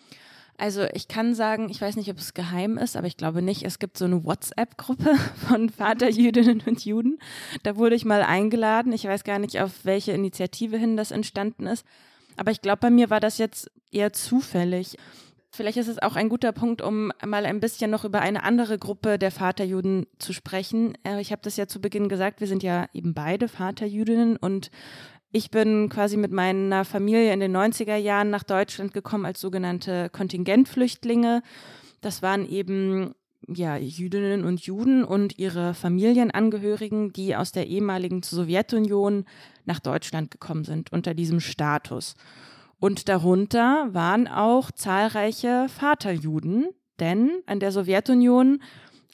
[0.56, 3.64] Also ich kann sagen, ich weiß nicht, ob es geheim ist, aber ich glaube nicht.
[3.64, 5.16] Es gibt so eine WhatsApp-Gruppe
[5.48, 7.18] von Vaterjüdinnen und Juden.
[7.62, 8.92] Da wurde ich mal eingeladen.
[8.92, 11.84] Ich weiß gar nicht, auf welche Initiative hin das entstanden ist.
[12.36, 14.96] Aber ich glaube, bei mir war das jetzt eher zufällig.
[15.54, 18.76] Vielleicht ist es auch ein guter Punkt, um mal ein bisschen noch über eine andere
[18.76, 20.98] Gruppe der Vaterjuden zu sprechen.
[21.04, 24.72] Äh, ich habe das ja zu Beginn gesagt, wir sind ja eben beide Vaterjüdinnen und
[25.34, 30.08] ich bin quasi mit meiner Familie in den 90er Jahren nach Deutschland gekommen als sogenannte
[30.10, 31.42] Kontingentflüchtlinge.
[32.00, 33.16] Das waren eben
[33.48, 39.24] ja, Jüdinnen und Juden und ihre Familienangehörigen, die aus der ehemaligen Sowjetunion
[39.64, 42.14] nach Deutschland gekommen sind unter diesem Status.
[42.78, 46.68] Und darunter waren auch zahlreiche Vaterjuden,
[47.00, 48.62] denn an der Sowjetunion,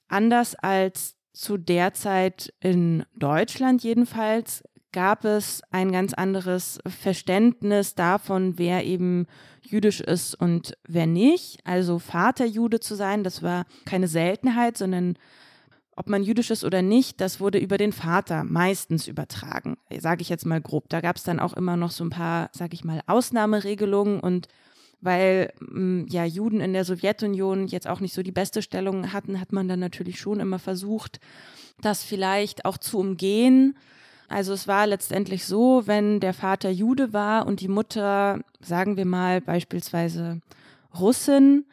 [0.08, 8.58] anders als zu der Zeit in Deutschland jedenfalls, gab es ein ganz anderes Verständnis davon,
[8.58, 9.26] wer eben
[9.62, 11.60] jüdisch ist und wer nicht.
[11.64, 15.16] Also Vaterjude zu sein, das war keine Seltenheit, sondern
[15.96, 20.30] ob man jüdisch ist oder nicht, das wurde über den Vater meistens übertragen, sage ich
[20.30, 20.88] jetzt mal grob.
[20.88, 24.48] Da gab es dann auch immer noch so ein paar, sage ich mal, Ausnahmeregelungen und
[25.02, 29.40] weil mm, ja Juden in der Sowjetunion jetzt auch nicht so die beste Stellung hatten,
[29.40, 31.20] hat man dann natürlich schon immer versucht,
[31.80, 33.76] das vielleicht auch zu umgehen
[34.30, 39.04] also es war letztendlich so, wenn der Vater Jude war und die Mutter, sagen wir
[39.04, 40.40] mal beispielsweise
[40.98, 41.66] Russin,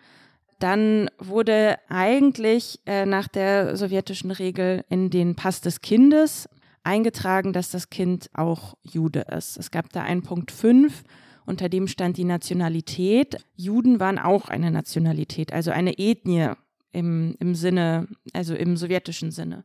[0.57, 6.49] dann wurde eigentlich äh, nach der sowjetischen Regel in den Pass des Kindes
[6.83, 9.57] eingetragen, dass das Kind auch Jude ist.
[9.57, 11.03] Es gab da einen Punkt 5,
[11.45, 13.37] unter dem stand die Nationalität.
[13.55, 16.53] Juden waren auch eine Nationalität, also eine Ethnie
[16.91, 19.63] im, im Sinne, also im sowjetischen Sinne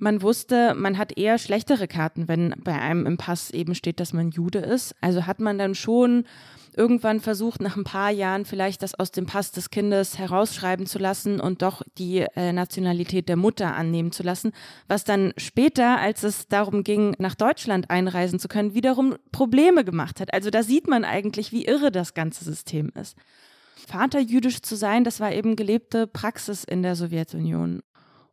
[0.00, 4.12] man wusste, man hat eher schlechtere Karten, wenn bei einem im Pass eben steht, dass
[4.12, 4.94] man Jude ist.
[5.00, 6.24] Also hat man dann schon
[6.76, 10.98] irgendwann versucht, nach ein paar Jahren vielleicht das aus dem Pass des Kindes herausschreiben zu
[10.98, 14.52] lassen und doch die äh, Nationalität der Mutter annehmen zu lassen,
[14.88, 20.20] was dann später, als es darum ging, nach Deutschland einreisen zu können, wiederum Probleme gemacht
[20.20, 20.32] hat.
[20.32, 23.16] Also da sieht man eigentlich, wie irre das ganze System ist.
[23.86, 27.82] Vater jüdisch zu sein, das war eben gelebte Praxis in der Sowjetunion.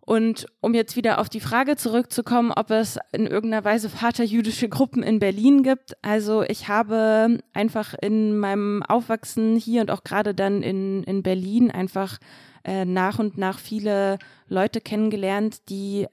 [0.08, 5.04] Und um jetzt wieder auf die Frage zurückzukommen, ob es in irgendeiner Weise vaterjüdische Gruppen
[5.04, 6.02] in Berlin gibt.
[6.02, 11.72] Also ich habe einfach in meinem Aufwachsen hier und auch gerade dann in, in Berlin
[11.72, 12.20] einfach
[12.64, 14.18] äh, nach und nach viele
[14.48, 16.08] Leute kennengelernt, die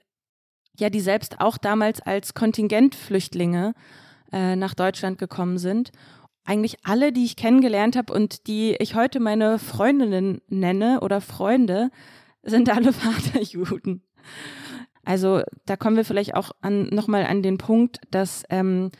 [0.77, 3.75] ja, die selbst auch damals als Kontingentflüchtlinge
[4.33, 5.91] äh, nach Deutschland gekommen sind
[6.47, 11.89] eigentlich alle, die ich kennengelernt habe und die ich heute meine Freundinnen nenne oder Freunde,
[12.45, 14.03] sind alle Vaterjuden.
[15.03, 18.91] Also da kommen wir vielleicht auch an, nochmal an den Punkt, dass ähm,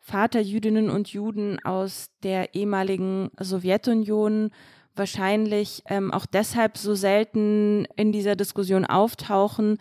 [0.00, 4.50] Vaterjüdinnen und Juden aus der ehemaligen Sowjetunion
[4.96, 9.78] wahrscheinlich ähm, auch deshalb so selten in dieser Diskussion auftauchen,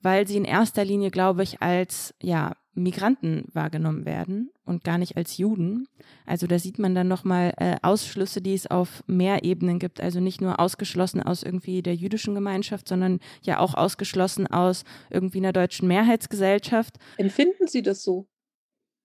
[0.00, 5.16] weil sie in erster Linie, glaube ich, als ja Migranten wahrgenommen werden und gar nicht
[5.16, 5.86] als Juden.
[6.26, 10.00] Also da sieht man dann nochmal äh, Ausschlüsse, die es auf mehr Ebenen gibt.
[10.00, 15.38] Also nicht nur ausgeschlossen aus irgendwie der jüdischen Gemeinschaft, sondern ja auch ausgeschlossen aus irgendwie
[15.38, 16.98] einer deutschen Mehrheitsgesellschaft.
[17.16, 18.26] Empfinden Sie das so,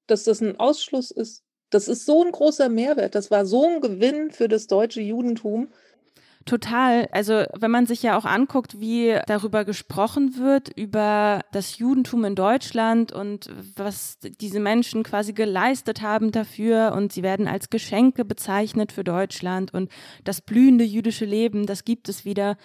[0.07, 1.43] dass das ein Ausschluss ist?
[1.69, 3.13] Das ist so ein großer Mehrwert.
[3.13, 5.69] Das war so ein Gewinn für das deutsche Judentum.
[6.49, 7.07] Total.
[7.11, 12.33] Also wenn man sich ja auch anguckt, wie darüber gesprochen wird, über das Judentum in
[12.33, 18.91] Deutschland und was diese Menschen quasi geleistet haben dafür und sie werden als Geschenke bezeichnet
[18.91, 19.91] für Deutschland und
[20.23, 22.57] das blühende jüdische Leben, das gibt es wieder.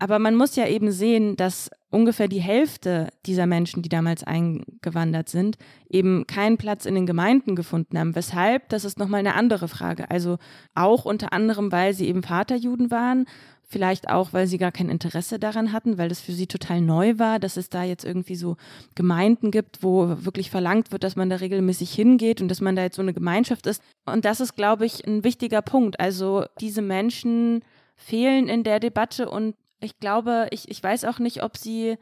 [0.00, 5.28] Aber man muss ja eben sehen, dass ungefähr die Hälfte dieser Menschen, die damals eingewandert
[5.28, 5.58] sind,
[5.90, 8.16] eben keinen Platz in den Gemeinden gefunden haben.
[8.16, 8.70] Weshalb?
[8.70, 10.10] Das ist nochmal eine andere Frage.
[10.10, 10.38] Also
[10.74, 13.26] auch unter anderem, weil sie eben Vaterjuden waren,
[13.70, 17.18] vielleicht auch, weil sie gar kein Interesse daran hatten, weil das für sie total neu
[17.18, 18.56] war, dass es da jetzt irgendwie so
[18.94, 22.82] Gemeinden gibt, wo wirklich verlangt wird, dass man da regelmäßig hingeht und dass man da
[22.82, 23.82] jetzt so eine Gemeinschaft ist.
[24.06, 26.00] Und das ist, glaube ich, ein wichtiger Punkt.
[26.00, 27.62] Also diese Menschen
[27.96, 31.96] fehlen in der Debatte und ich glaube, ich, ich weiß auch nicht, ob sie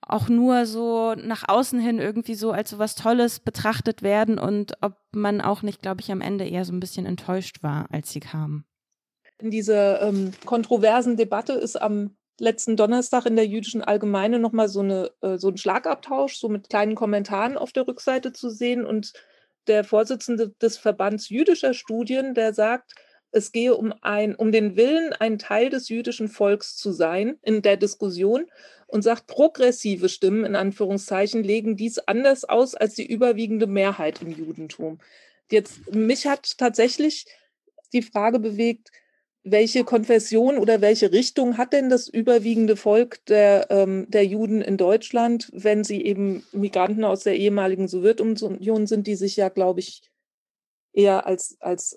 [0.00, 4.74] auch nur so nach außen hin irgendwie so als so was Tolles betrachtet werden und
[4.80, 8.12] ob man auch nicht, glaube ich, am Ende eher so ein bisschen enttäuscht war, als
[8.12, 8.64] sie kamen.
[9.38, 14.80] In dieser ähm, kontroversen Debatte ist am letzten Donnerstag in der jüdischen Allgemeine nochmal so,
[14.80, 18.86] eine, äh, so ein Schlagabtausch, so mit kleinen Kommentaren auf der Rückseite zu sehen.
[18.86, 19.12] Und
[19.66, 22.94] der Vorsitzende des Verbands jüdischer Studien, der sagt,
[23.32, 27.62] es gehe um, ein, um den Willen, ein Teil des jüdischen Volks zu sein in
[27.62, 28.46] der Diskussion
[28.86, 34.30] und sagt, progressive Stimmen in Anführungszeichen legen dies anders aus als die überwiegende Mehrheit im
[34.30, 34.98] Judentum.
[35.50, 37.26] Jetzt, mich hat tatsächlich
[37.92, 38.90] die Frage bewegt,
[39.48, 44.76] welche Konfession oder welche Richtung hat denn das überwiegende Volk der, ähm, der Juden in
[44.76, 50.02] Deutschland, wenn sie eben Migranten aus der ehemaligen Sowjetunion sind, die sich ja, glaube ich,
[50.92, 51.96] eher als, als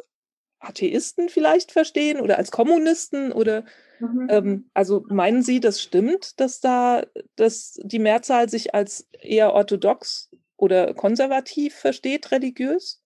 [0.59, 3.63] Atheisten vielleicht verstehen oder als Kommunisten oder
[3.99, 4.27] mhm.
[4.29, 7.03] ähm, also meinen Sie, das stimmt, dass da
[7.35, 13.01] dass die Mehrzahl sich als eher orthodox oder konservativ versteht, religiös?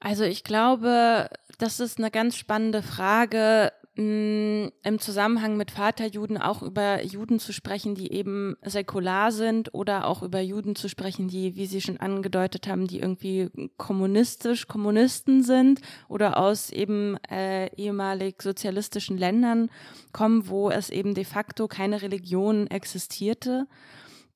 [0.00, 6.62] Also ich glaube, das ist eine ganz spannende Frage, mh, im Zusammenhang mit Vaterjuden auch
[6.62, 11.56] über Juden zu sprechen, die eben säkular sind oder auch über Juden zu sprechen, die,
[11.56, 18.42] wie Sie schon angedeutet haben, die irgendwie kommunistisch, Kommunisten sind oder aus eben äh, ehemalig
[18.42, 19.70] sozialistischen Ländern
[20.12, 23.66] kommen, wo es eben de facto keine Religion existierte,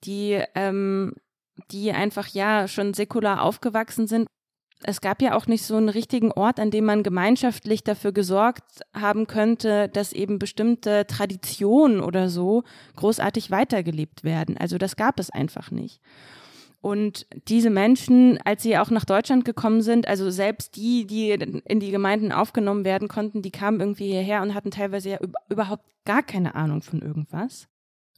[0.05, 1.15] die ähm,
[1.71, 4.27] die einfach ja schon säkular aufgewachsen sind
[4.83, 8.83] es gab ja auch nicht so einen richtigen Ort, an dem man gemeinschaftlich dafür gesorgt
[8.93, 12.65] haben könnte, dass eben bestimmte Traditionen oder so
[12.97, 14.59] großartig weitergelebt werden.
[14.59, 16.01] Also das gab es einfach nicht.
[16.83, 21.81] Und diese Menschen, als sie auch nach Deutschland gekommen sind, also selbst die, die in
[21.81, 26.23] die Gemeinden aufgenommen werden konnten, die kamen irgendwie hierher und hatten teilweise ja überhaupt gar
[26.23, 27.69] keine Ahnung von irgendwas.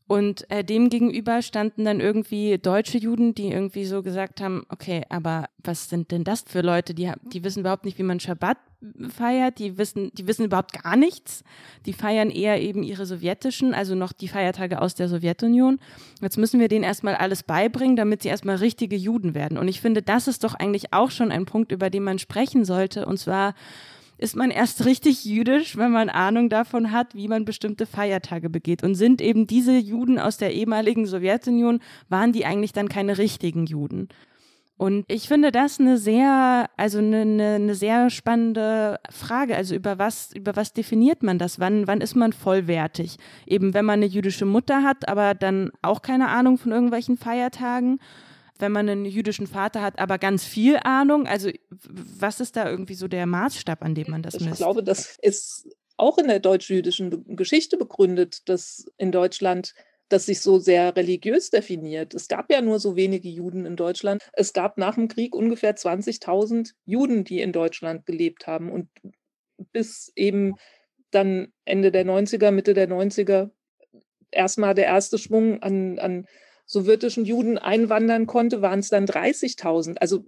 [0.08, 5.02] Und äh, dem gegenüber standen dann irgendwie deutsche Juden, die irgendwie so gesagt haben, okay,
[5.08, 6.94] aber was sind denn das für Leute?
[6.94, 8.58] Die, die wissen überhaupt nicht, wie man Schabbat
[9.08, 11.42] feiert, die wissen, die wissen überhaupt gar nichts.
[11.86, 15.80] Die feiern eher eben ihre sowjetischen, also noch die Feiertage aus der Sowjetunion.
[16.20, 19.58] Jetzt müssen wir denen erstmal alles beibringen, damit sie erstmal richtige Juden werden.
[19.58, 22.64] Und ich finde, das ist doch eigentlich auch schon ein Punkt, über den man sprechen
[22.64, 23.06] sollte.
[23.06, 23.54] Und zwar,
[24.18, 28.82] ist man erst richtig jüdisch, wenn man Ahnung davon hat, wie man bestimmte Feiertage begeht.
[28.82, 33.66] Und sind eben diese Juden aus der ehemaligen Sowjetunion, waren die eigentlich dann keine richtigen
[33.66, 34.08] Juden?
[34.78, 39.56] Und ich finde das eine sehr, also eine, eine, eine sehr spannende Frage.
[39.56, 41.58] Also über was, über was definiert man das?
[41.58, 43.16] Wann, wann ist man vollwertig?
[43.46, 48.00] Eben wenn man eine jüdische Mutter hat, aber dann auch keine Ahnung von irgendwelchen Feiertagen
[48.60, 51.26] wenn man einen jüdischen Vater hat, aber ganz viel Ahnung?
[51.26, 54.52] Also was ist da irgendwie so der Maßstab, an dem man das misst?
[54.52, 59.74] Ich glaube, das ist auch in der deutsch-jüdischen Geschichte begründet, dass in Deutschland
[60.08, 62.14] das sich so sehr religiös definiert.
[62.14, 64.22] Es gab ja nur so wenige Juden in Deutschland.
[64.34, 68.70] Es gab nach dem Krieg ungefähr 20.000 Juden, die in Deutschland gelebt haben.
[68.70, 68.88] Und
[69.72, 70.54] bis eben
[71.10, 73.50] dann Ende der 90er, Mitte der 90er
[74.30, 76.26] erstmal der erste Schwung an, an
[76.66, 79.98] sowjetischen Juden einwandern konnte, waren es dann 30.000.
[79.98, 80.24] Also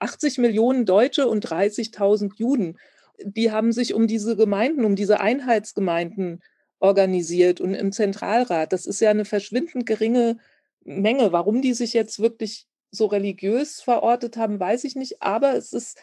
[0.00, 2.78] 80 Millionen Deutsche und 30.000 Juden.
[3.22, 6.42] Die haben sich um diese Gemeinden, um diese Einheitsgemeinden
[6.80, 8.72] organisiert und im Zentralrat.
[8.72, 10.38] Das ist ja eine verschwindend geringe
[10.82, 11.30] Menge.
[11.30, 15.22] Warum die sich jetzt wirklich so religiös verortet haben, weiß ich nicht.
[15.22, 15.98] Aber es ist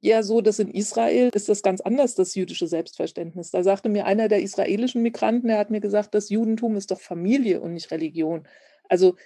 [0.00, 3.50] ja so, dass in Israel ist das ganz anders, das jüdische Selbstverständnis.
[3.50, 7.00] Da sagte mir einer der israelischen Migranten, der hat mir gesagt, das Judentum ist doch
[7.00, 8.46] Familie und nicht Religion.
[8.88, 9.16] Also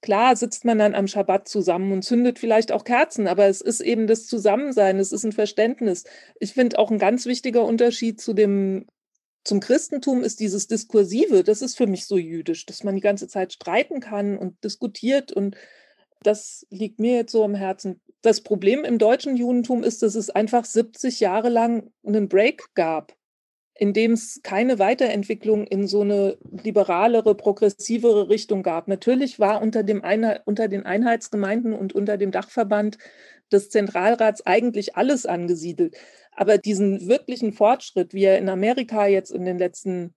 [0.00, 3.80] klar sitzt man dann am Schabbat zusammen und zündet vielleicht auch Kerzen, aber es ist
[3.80, 6.04] eben das Zusammensein, es ist ein Verständnis.
[6.40, 8.86] Ich finde auch ein ganz wichtiger Unterschied zu dem
[9.44, 13.26] zum Christentum ist dieses Diskursive, das ist für mich so jüdisch, dass man die ganze
[13.26, 15.56] Zeit streiten kann und diskutiert und
[16.22, 18.00] das liegt mir jetzt so am Herzen.
[18.22, 23.16] Das Problem im deutschen Judentum ist, dass es einfach 70 Jahre lang einen Break gab
[23.82, 28.86] in dem es keine Weiterentwicklung in so eine liberalere, progressivere Richtung gab.
[28.86, 32.98] Natürlich war unter, dem Einheit, unter den Einheitsgemeinden und unter dem Dachverband
[33.50, 35.96] des Zentralrats eigentlich alles angesiedelt.
[36.30, 40.14] Aber diesen wirklichen Fortschritt, wie er in Amerika jetzt in den letzten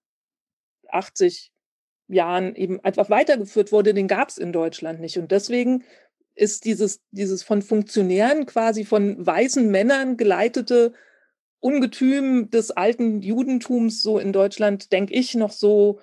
[0.89, 1.51] 80
[2.07, 5.17] Jahren eben einfach weitergeführt wurde, den gab es in Deutschland nicht.
[5.17, 5.83] Und deswegen
[6.35, 10.93] ist dieses, dieses von Funktionären quasi von weißen Männern geleitete
[11.65, 15.99] Ungetüm des alten Judentums so in Deutschland, denke ich, noch so,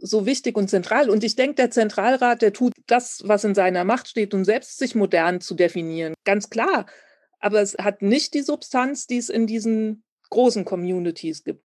[0.00, 1.08] so wichtig und zentral.
[1.08, 4.76] Und ich denke, der Zentralrat, der tut das, was in seiner Macht steht, um selbst
[4.76, 6.14] sich modern zu definieren.
[6.24, 6.86] Ganz klar.
[7.38, 11.62] Aber es hat nicht die Substanz, die es in diesen großen Communities gibt.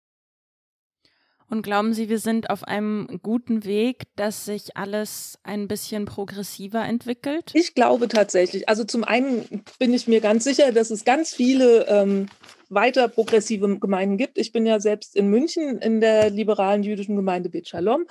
[1.49, 6.85] Und glauben Sie, wir sind auf einem guten Weg, dass sich alles ein bisschen progressiver
[6.85, 7.53] entwickelt?
[7.55, 8.69] Ich glaube tatsächlich.
[8.69, 12.27] Also zum einen bin ich mir ganz sicher, dass es ganz viele ähm,
[12.69, 14.39] weiter progressive Gemeinden gibt.
[14.39, 18.07] Ich bin ja selbst in München in der liberalen jüdischen Gemeinde Bet Shalom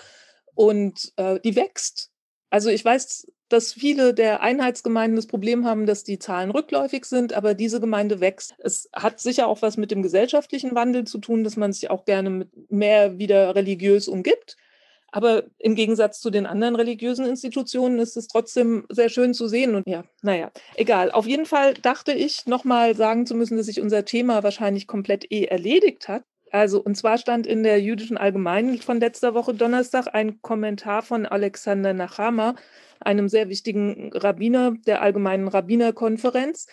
[0.53, 2.11] und äh, die wächst.
[2.49, 7.33] Also ich weiß dass viele der Einheitsgemeinden das Problem haben, dass die Zahlen rückläufig sind,
[7.33, 8.55] aber diese Gemeinde wächst.
[8.59, 12.05] Es hat sicher auch was mit dem gesellschaftlichen Wandel zu tun, dass man sich auch
[12.05, 14.57] gerne mit mehr wieder religiös umgibt.
[15.15, 19.73] Aber im Gegensatz zu den anderen religiösen Institutionen ist es trotzdem sehr schön zu sehen.
[19.73, 21.09] Und ja, naja, egal.
[21.09, 25.31] Auf jeden Fall dachte ich, nochmal sagen zu müssen, dass sich unser Thema wahrscheinlich komplett
[25.31, 26.23] eh erledigt hat.
[26.51, 31.25] Also, und zwar stand in der Jüdischen Allgemeinen von letzter Woche Donnerstag ein Kommentar von
[31.25, 32.55] Alexander Nachama,
[32.99, 36.67] einem sehr wichtigen Rabbiner der Allgemeinen Rabbinerkonferenz.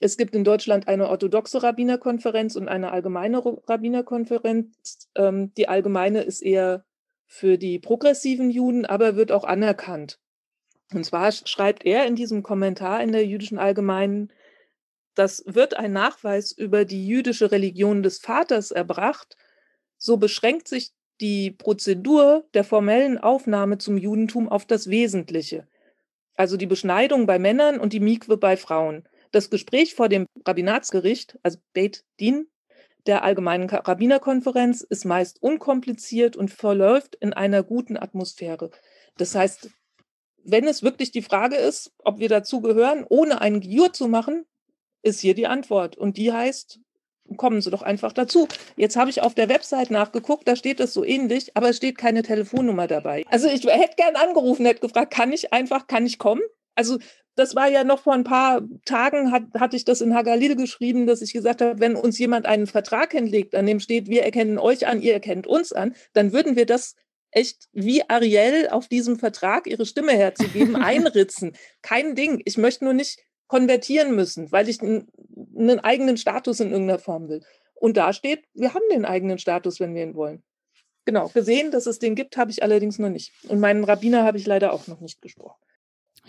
[0.00, 5.08] Es gibt in Deutschland eine orthodoxe Rabbinerkonferenz und eine allgemeine Rabbinerkonferenz.
[5.14, 6.84] Ähm, die allgemeine ist eher
[7.32, 10.18] für die progressiven Juden, aber wird auch anerkannt.
[10.92, 14.32] Und zwar schreibt er in diesem Kommentar in der Jüdischen Allgemeinen,
[15.14, 19.36] das wird ein Nachweis über die jüdische Religion des Vaters erbracht,
[19.96, 25.68] so beschränkt sich die Prozedur der formellen Aufnahme zum Judentum auf das Wesentliche.
[26.34, 29.08] Also die Beschneidung bei Männern und die Mikwe bei Frauen.
[29.30, 32.48] Das Gespräch vor dem Rabbinatsgericht, also Beit Din,
[33.06, 38.70] der Allgemeinen Rabbinerkonferenz, ist meist unkompliziert und verläuft in einer guten Atmosphäre.
[39.16, 39.70] Das heißt,
[40.44, 44.46] wenn es wirklich die Frage ist, ob wir dazu gehören, ohne einen Giur zu machen,
[45.02, 45.96] ist hier die Antwort.
[45.96, 46.80] Und die heißt,
[47.36, 48.48] kommen Sie doch einfach dazu.
[48.76, 51.98] Jetzt habe ich auf der Website nachgeguckt, da steht es so ähnlich, aber es steht
[51.98, 53.24] keine Telefonnummer dabei.
[53.28, 56.42] Also ich hätte gern angerufen, hätte gefragt, kann ich einfach, kann ich kommen?
[56.80, 56.96] Also
[57.36, 61.06] das war ja noch vor ein paar Tagen, hat, hatte ich das in Hagalil geschrieben,
[61.06, 64.56] dass ich gesagt habe, wenn uns jemand einen Vertrag hinlegt, an dem steht, wir erkennen
[64.56, 66.96] euch an, ihr erkennt uns an, dann würden wir das
[67.32, 71.52] echt wie Ariel auf diesem Vertrag ihre Stimme herzugeben, einritzen.
[71.82, 72.40] Kein Ding.
[72.46, 75.06] Ich möchte nur nicht konvertieren müssen, weil ich einen,
[75.54, 77.42] einen eigenen Status in irgendeiner Form will.
[77.74, 80.42] Und da steht, wir haben den eigenen Status, wenn wir ihn wollen.
[81.04, 83.34] Genau, gesehen, dass es den gibt, habe ich allerdings noch nicht.
[83.48, 85.60] Und meinen Rabbiner habe ich leider auch noch nicht gesprochen.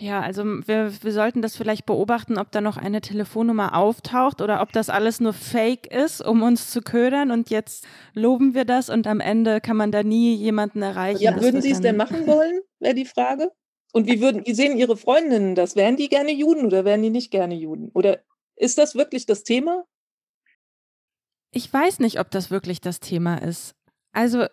[0.02, 4.60] Ja, also wir, wir sollten das vielleicht beobachten, ob da noch eine Telefonnummer auftaucht oder
[4.60, 8.90] ob das alles nur Fake ist, um uns zu ködern und jetzt loben wir das
[8.90, 11.22] und am Ende kann man da nie jemanden erreichen.
[11.22, 13.52] Ja, würden Sie es denn machen wollen, wäre die Frage.
[13.92, 15.76] Und wie würden, wie sehen Ihre Freundinnen das?
[15.76, 17.92] Wären die gerne Juden oder wären die nicht gerne Juden?
[17.94, 18.24] Oder
[18.56, 19.84] ist das wirklich das Thema?
[21.52, 23.76] Ich weiß nicht, ob das wirklich das Thema ist.
[24.10, 24.46] Also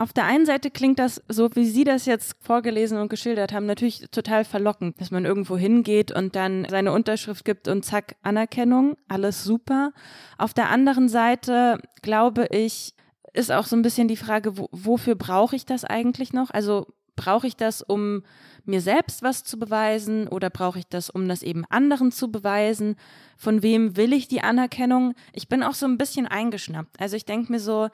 [0.00, 3.66] auf der einen Seite klingt das, so wie Sie das jetzt vorgelesen und geschildert haben,
[3.66, 8.96] natürlich total verlockend, dass man irgendwo hingeht und dann seine Unterschrift gibt und zack, Anerkennung,
[9.08, 9.92] alles super.
[10.38, 12.94] Auf der anderen Seite glaube ich,
[13.34, 16.50] ist auch so ein bisschen die Frage, wo, wofür brauche ich das eigentlich noch?
[16.50, 18.22] Also brauche ich das, um
[18.64, 22.96] mir selbst was zu beweisen oder brauche ich das, um das eben anderen zu beweisen?
[23.36, 25.12] Von wem will ich die Anerkennung?
[25.34, 26.98] Ich bin auch so ein bisschen eingeschnappt.
[26.98, 27.90] Also ich denke mir so,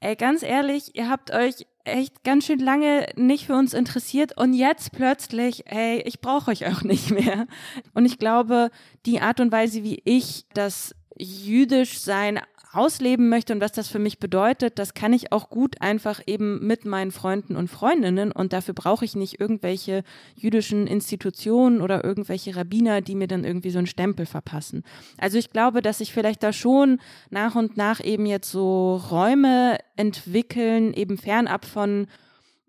[0.00, 4.52] ey, ganz ehrlich, ihr habt euch echt ganz schön lange nicht für uns interessiert und
[4.52, 7.46] jetzt plötzlich, ey, ich brauche euch auch nicht mehr.
[7.94, 8.70] Und ich glaube,
[9.06, 12.40] die Art und Weise, wie ich das jüdisch sein
[12.72, 16.66] ausleben möchte und was das für mich bedeutet, das kann ich auch gut einfach eben
[16.66, 20.02] mit meinen Freunden und Freundinnen und dafür brauche ich nicht irgendwelche
[20.34, 24.84] jüdischen Institutionen oder irgendwelche Rabbiner, die mir dann irgendwie so einen Stempel verpassen.
[25.18, 27.00] Also ich glaube, dass sich vielleicht da schon
[27.30, 32.06] nach und nach eben jetzt so Räume entwickeln, eben fernab von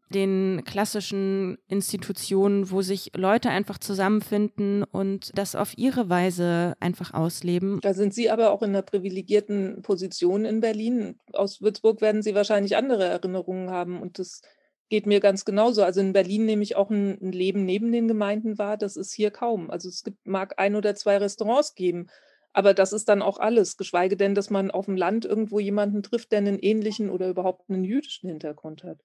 [0.10, 7.80] den klassischen Institutionen, wo sich Leute einfach zusammenfinden und das auf ihre Weise einfach ausleben.
[7.82, 11.20] Da sind Sie aber auch in einer privilegierten Position in Berlin.
[11.34, 14.42] Aus Würzburg werden Sie wahrscheinlich andere Erinnerungen haben und das
[14.90, 15.84] geht mir ganz genauso.
[15.84, 18.78] Also in Berlin nehme ich auch ein, Leben neben den Gemeinden wahr.
[18.78, 19.70] Das ist hier kaum.
[19.70, 22.08] Also es gibt, mag ein oder zwei Restaurants geben.
[22.52, 26.02] Aber das ist dann auch alles, geschweige denn, dass man auf dem Land irgendwo jemanden
[26.02, 29.00] trifft, der einen ähnlichen oder überhaupt einen jüdischen Hintergrund hat.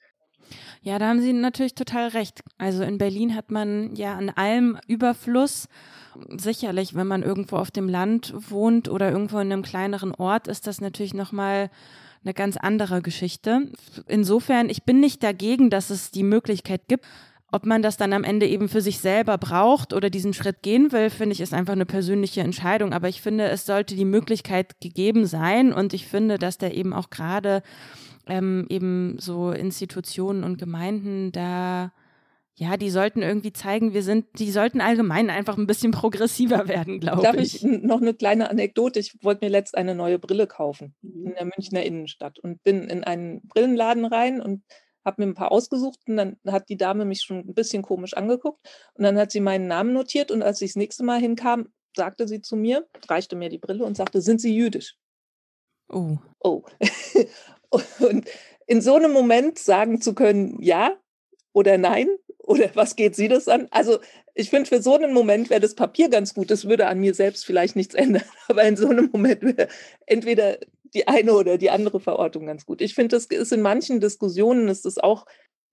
[0.83, 2.43] Ja, da haben Sie natürlich total recht.
[2.59, 5.69] Also in Berlin hat man ja an allem Überfluss.
[6.37, 10.67] Sicherlich, wenn man irgendwo auf dem Land wohnt oder irgendwo in einem kleineren Ort, ist
[10.67, 11.71] das natürlich nochmal
[12.25, 13.71] eine ganz andere Geschichte.
[14.07, 17.05] Insofern, ich bin nicht dagegen, dass es die Möglichkeit gibt.
[17.53, 20.91] Ob man das dann am Ende eben für sich selber braucht oder diesen Schritt gehen
[20.91, 22.93] will, finde ich, ist einfach eine persönliche Entscheidung.
[22.93, 26.93] Aber ich finde, es sollte die Möglichkeit gegeben sein und ich finde, dass der eben
[26.93, 27.63] auch gerade
[28.27, 31.93] ähm, eben so Institutionen und Gemeinden da
[32.57, 37.01] ja, die sollten irgendwie zeigen, wir sind, die sollten allgemein einfach ein bisschen progressiver werden,
[37.01, 37.25] glaube ich.
[37.25, 39.01] Darf ich noch eine kleine Anekdote?
[39.01, 41.27] Ich wollte mir letzt eine neue Brille kaufen mhm.
[41.27, 44.63] in der Münchner Innenstadt und bin in einen Brillenladen rein und
[45.05, 48.15] habe mir ein paar ausgesucht und dann hat die Dame mich schon ein bisschen komisch
[48.15, 48.61] angeguckt
[48.95, 52.27] und dann hat sie meinen Namen notiert und als ich das nächste Mal hinkam, sagte
[52.27, 54.97] sie zu mir, reichte mir die Brille und sagte, sind Sie jüdisch?
[55.89, 56.19] Oh.
[56.41, 56.63] Oh.
[58.01, 58.29] Und
[58.67, 60.97] in so einem Moment sagen zu können, ja
[61.53, 62.09] oder nein,
[62.39, 63.69] oder was geht Sie das an?
[63.71, 63.99] Also
[64.35, 66.51] ich finde, für so einen Moment wäre das Papier ganz gut.
[66.51, 68.25] Das würde an mir selbst vielleicht nichts ändern.
[68.49, 69.69] Aber in so einem Moment wäre
[70.07, 70.59] entweder
[70.93, 72.81] die eine oder die andere Verortung ganz gut.
[72.81, 75.27] Ich finde, das ist in manchen Diskussionen ist es auch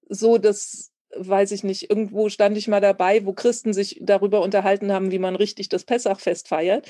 [0.07, 4.91] so, dass, weiß ich nicht, irgendwo stand ich mal dabei, wo Christen sich darüber unterhalten
[4.91, 6.87] haben, wie man richtig das Pessachfest feiert.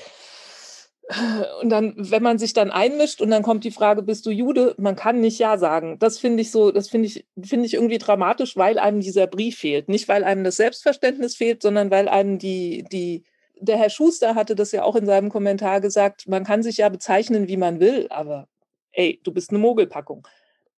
[1.60, 4.74] Und dann, wenn man sich dann einmischt und dann kommt die Frage, bist du Jude?
[4.78, 5.98] Man kann nicht Ja sagen.
[5.98, 9.58] Das finde ich so, das finde ich, finde ich irgendwie dramatisch, weil einem dieser Brief
[9.58, 9.88] fehlt.
[9.88, 13.24] Nicht, weil einem das Selbstverständnis fehlt, sondern weil einem die, die,
[13.60, 16.88] der Herr Schuster hatte das ja auch in seinem Kommentar gesagt, man kann sich ja
[16.88, 18.48] bezeichnen, wie man will, aber
[18.92, 20.26] ey, du bist eine Mogelpackung.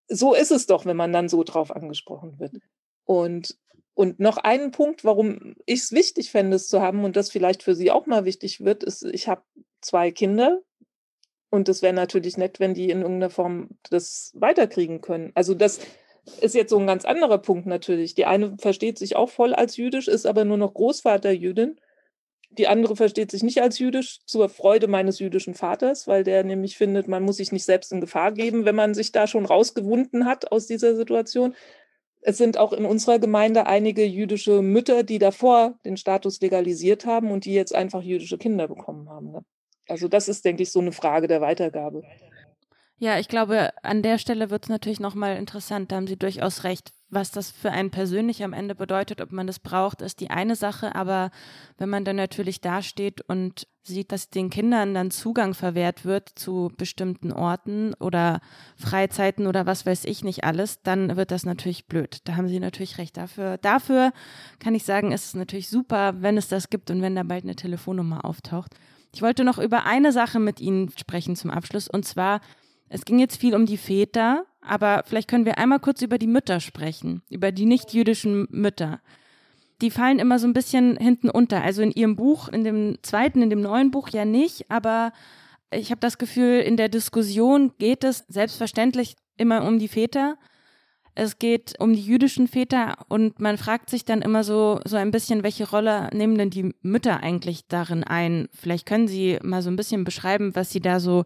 [0.09, 2.53] So ist es doch, wenn man dann so drauf angesprochen wird.
[3.05, 3.59] Und
[3.97, 7.63] und noch einen Punkt, warum ich es wichtig fände, es zu haben und das vielleicht
[7.63, 9.43] für Sie auch mal wichtig wird, ist, ich habe
[9.85, 10.61] zwei Kinder
[11.51, 15.33] Und es wäre natürlich nett, wenn die in irgendeiner Form das weiterkriegen können.
[15.35, 15.81] Also das
[16.41, 18.15] ist jetzt so ein ganz anderer Punkt natürlich.
[18.15, 21.79] Die eine versteht sich auch voll als jüdisch, ist aber nur noch Großvaterjüdin.
[22.59, 26.77] Die andere versteht sich nicht als jüdisch, zur Freude meines jüdischen Vaters, weil der nämlich
[26.77, 30.25] findet, man muss sich nicht selbst in Gefahr geben, wenn man sich da schon rausgewunden
[30.25, 31.55] hat aus dieser Situation.
[32.21, 37.31] Es sind auch in unserer Gemeinde einige jüdische Mütter, die davor den Status legalisiert haben
[37.31, 39.33] und die jetzt einfach jüdische Kinder bekommen haben.
[39.33, 39.45] Ne?
[39.89, 42.03] Also das ist, denke ich, so eine Frage der Weitergabe.
[42.99, 46.65] Ja, ich glaube, an der Stelle wird es natürlich nochmal interessant, da haben Sie durchaus
[46.65, 46.93] recht.
[47.11, 50.57] Was das für einen persönlich am Ende bedeutet, ob man das braucht, ist die eine
[50.57, 50.95] Sache.
[50.97, 51.31] Aber
[51.77, 56.73] wenn man dann natürlich dasteht und sieht, dass den Kindern dann Zugang verwehrt wird zu
[56.77, 58.41] bestimmten Orten oder
[58.77, 62.19] Freizeiten oder was weiß ich nicht alles, dann wird das natürlich blöd.
[62.25, 63.17] Da haben Sie natürlich recht.
[63.17, 64.13] Dafür, dafür
[64.59, 67.45] kann ich sagen, ist es natürlich super, wenn es das gibt und wenn da bald
[67.45, 68.75] eine Telefonnummer auftaucht.
[69.15, 72.41] Ich wollte noch über eine Sache mit Ihnen sprechen zum Abschluss und zwar
[72.89, 76.27] es ging jetzt viel um die Väter, aber vielleicht können wir einmal kurz über die
[76.27, 79.01] Mütter sprechen, über die nicht-jüdischen Mütter.
[79.81, 81.63] Die fallen immer so ein bisschen hinten unter.
[81.63, 85.13] Also in ihrem Buch, in dem zweiten, in dem neuen Buch ja nicht, aber
[85.71, 90.39] ich habe das Gefühl, in der Diskussion geht es selbstverständlich immer um die Väter.
[91.15, 95.13] Es geht um die jüdischen Väter und man fragt sich dann immer so, so ein
[95.13, 98.49] bisschen, welche Rolle nehmen denn die Mütter eigentlich darin ein?
[98.53, 101.25] Vielleicht können Sie mal so ein bisschen beschreiben, was Sie da so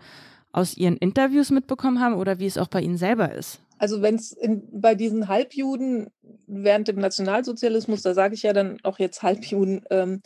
[0.53, 3.61] aus Ihren Interviews mitbekommen haben oder wie es auch bei Ihnen selber ist?
[3.79, 4.37] Also wenn es
[4.73, 6.11] bei diesen Halbjuden
[6.47, 10.21] während dem Nationalsozialismus, da sage ich ja dann auch jetzt Halbjuden, ähm,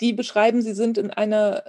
[0.00, 1.64] die beschreiben, sie sind in einer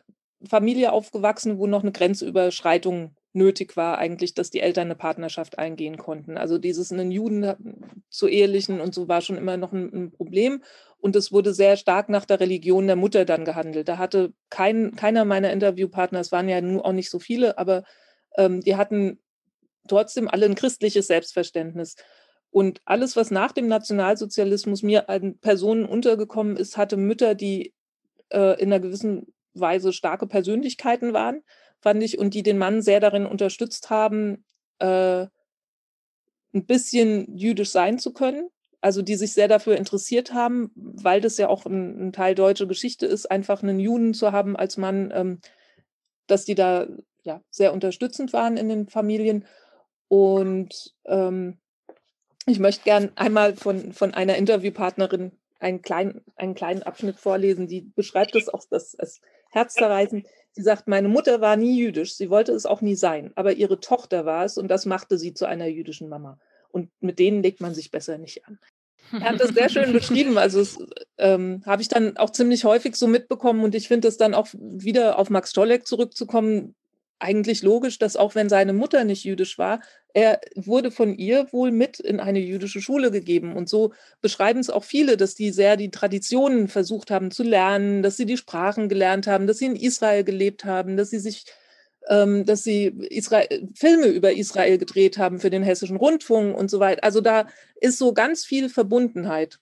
[0.47, 5.97] Familie aufgewachsen, wo noch eine Grenzüberschreitung nötig war, eigentlich, dass die Eltern eine Partnerschaft eingehen
[5.97, 6.37] konnten.
[6.37, 7.53] Also dieses einen Juden
[8.09, 10.63] zu ehelichen und so war schon immer noch ein, ein Problem.
[10.99, 13.87] Und es wurde sehr stark nach der Religion der Mutter dann gehandelt.
[13.87, 17.83] Da hatte kein, keiner meiner Interviewpartner, es waren ja nun auch nicht so viele, aber
[18.35, 19.19] ähm, die hatten
[19.87, 21.95] trotzdem alle ein christliches Selbstverständnis.
[22.51, 27.73] Und alles, was nach dem Nationalsozialismus mir an Personen untergekommen ist, hatte Mütter, die
[28.29, 31.43] äh, in einer gewissen Weise starke Persönlichkeiten waren,
[31.81, 34.45] fand ich, und die den Mann sehr darin unterstützt haben,
[34.79, 35.27] äh,
[36.53, 38.49] ein bisschen jüdisch sein zu können
[38.81, 42.65] also die sich sehr dafür interessiert haben, weil das ja auch ein, ein Teil deutscher
[42.65, 45.39] Geschichte ist, einfach einen Juden zu haben als Mann, ähm,
[46.25, 46.87] dass die da
[47.23, 49.45] ja sehr unterstützend waren in den Familien.
[50.07, 51.59] Und ähm,
[52.47, 57.81] ich möchte gern einmal von, von einer Interviewpartnerin einen kleinen, einen kleinen Abschnitt vorlesen, die
[57.81, 59.21] beschreibt das auch das, das
[59.51, 60.25] herzzerreißend.
[60.53, 63.79] Sie sagt, meine Mutter war nie jüdisch, sie wollte es auch nie sein, aber ihre
[63.79, 66.37] Tochter war es und das machte sie zu einer jüdischen Mama.
[66.69, 68.59] Und mit denen legt man sich besser nicht an.
[69.11, 70.37] Er hat das sehr schön beschrieben.
[70.37, 70.65] Also
[71.17, 74.47] ähm, habe ich dann auch ziemlich häufig so mitbekommen und ich finde es dann auch
[74.53, 76.75] wieder auf Max Stolleck zurückzukommen,
[77.19, 79.81] eigentlich logisch, dass auch wenn seine Mutter nicht jüdisch war,
[80.13, 83.55] er wurde von ihr wohl mit in eine jüdische Schule gegeben.
[83.55, 88.03] Und so beschreiben es auch viele, dass die sehr die Traditionen versucht haben zu lernen,
[88.03, 91.45] dass sie die Sprachen gelernt haben, dass sie in Israel gelebt haben, dass sie sich
[92.09, 96.79] ähm, dass sie Israel, Filme über Israel gedreht haben für den hessischen Rundfunk und so
[96.79, 97.03] weiter.
[97.03, 97.47] Also da
[97.79, 99.59] ist so ganz viel Verbundenheit.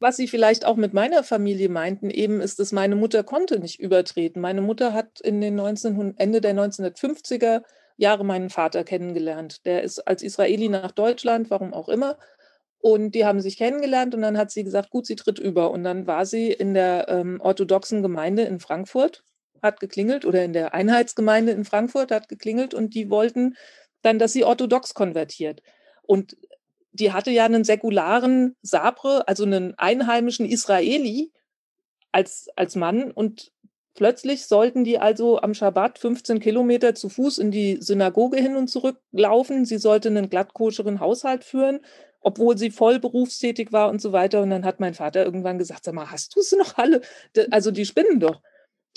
[0.00, 3.78] Was sie vielleicht auch mit meiner Familie meinten, eben ist, dass meine Mutter konnte nicht
[3.78, 4.40] übertreten.
[4.40, 7.62] Meine Mutter hat in den 19, Ende der 1950er
[7.96, 9.64] Jahre meinen Vater kennengelernt.
[9.66, 12.18] Der ist als Israeli nach Deutschland, warum auch immer.
[12.78, 15.70] Und die haben sich kennengelernt und dann hat sie gesagt, gut, sie tritt über.
[15.70, 19.22] Und dann war sie in der ähm, orthodoxen Gemeinde in Frankfurt
[19.62, 23.56] hat geklingelt oder in der Einheitsgemeinde in Frankfurt hat geklingelt und die wollten
[24.02, 25.62] dann, dass sie orthodox konvertiert.
[26.02, 26.36] Und
[26.90, 31.30] die hatte ja einen säkularen Sabre, also einen einheimischen Israeli
[32.10, 33.51] als, als Mann und
[33.94, 38.68] plötzlich sollten die also am Schabbat 15 Kilometer zu Fuß in die Synagoge hin und
[38.68, 39.64] zurück laufen.
[39.64, 41.80] Sie sollte einen glattkoscheren Haushalt führen,
[42.20, 44.42] obwohl sie voll berufstätig war und so weiter.
[44.42, 47.02] Und dann hat mein Vater irgendwann gesagt, sag mal, hast du sie noch alle?
[47.50, 48.40] Also die spinnen doch.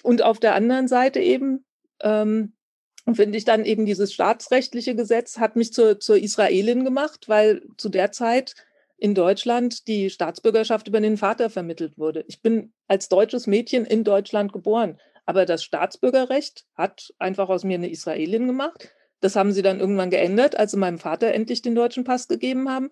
[0.03, 1.65] Und auf der anderen Seite eben
[2.01, 2.53] ähm,
[3.13, 7.89] finde ich dann eben dieses staatsrechtliche Gesetz hat mich zur, zur Israelin gemacht, weil zu
[7.89, 8.55] der Zeit
[8.97, 12.23] in Deutschland die Staatsbürgerschaft über den Vater vermittelt wurde.
[12.27, 17.75] Ich bin als deutsches Mädchen in Deutschland geboren, aber das Staatsbürgerrecht hat einfach aus mir
[17.75, 18.93] eine Israelin gemacht.
[19.19, 22.69] Das haben sie dann irgendwann geändert, als sie meinem Vater endlich den deutschen Pass gegeben
[22.69, 22.91] haben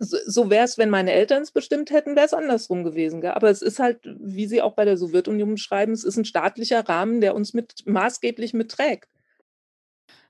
[0.00, 3.20] so, wäre es, wenn meine Eltern es bestimmt hätten, wäre es andersrum gewesen.
[3.20, 3.32] Gell?
[3.32, 6.88] Aber es ist halt, wie Sie auch bei der Sowjetunion schreiben, es ist ein staatlicher
[6.88, 9.10] Rahmen, der uns mit maßgeblich mitträgt.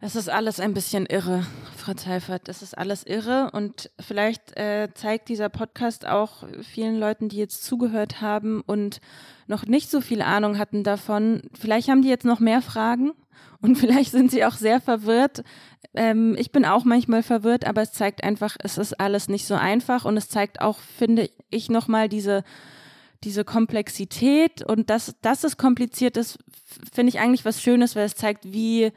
[0.03, 1.45] Es ist alles ein bisschen irre,
[1.77, 2.49] Frau Zeifert.
[2.49, 7.65] Es ist alles irre und vielleicht äh, zeigt dieser Podcast auch vielen Leuten, die jetzt
[7.65, 9.03] zugehört haben und
[9.47, 11.43] noch nicht so viel Ahnung hatten davon.
[11.53, 13.13] Vielleicht haben die jetzt noch mehr Fragen
[13.61, 15.45] und vielleicht sind sie auch sehr verwirrt.
[15.93, 19.55] Ähm, ich bin auch manchmal verwirrt, aber es zeigt einfach, es ist alles nicht so
[19.55, 22.43] einfach und es zeigt auch, finde ich, nochmal diese
[23.23, 26.39] diese Komplexität und dass, dass es kompliziert ist,
[26.91, 28.93] finde ich eigentlich was Schönes, weil es zeigt, wie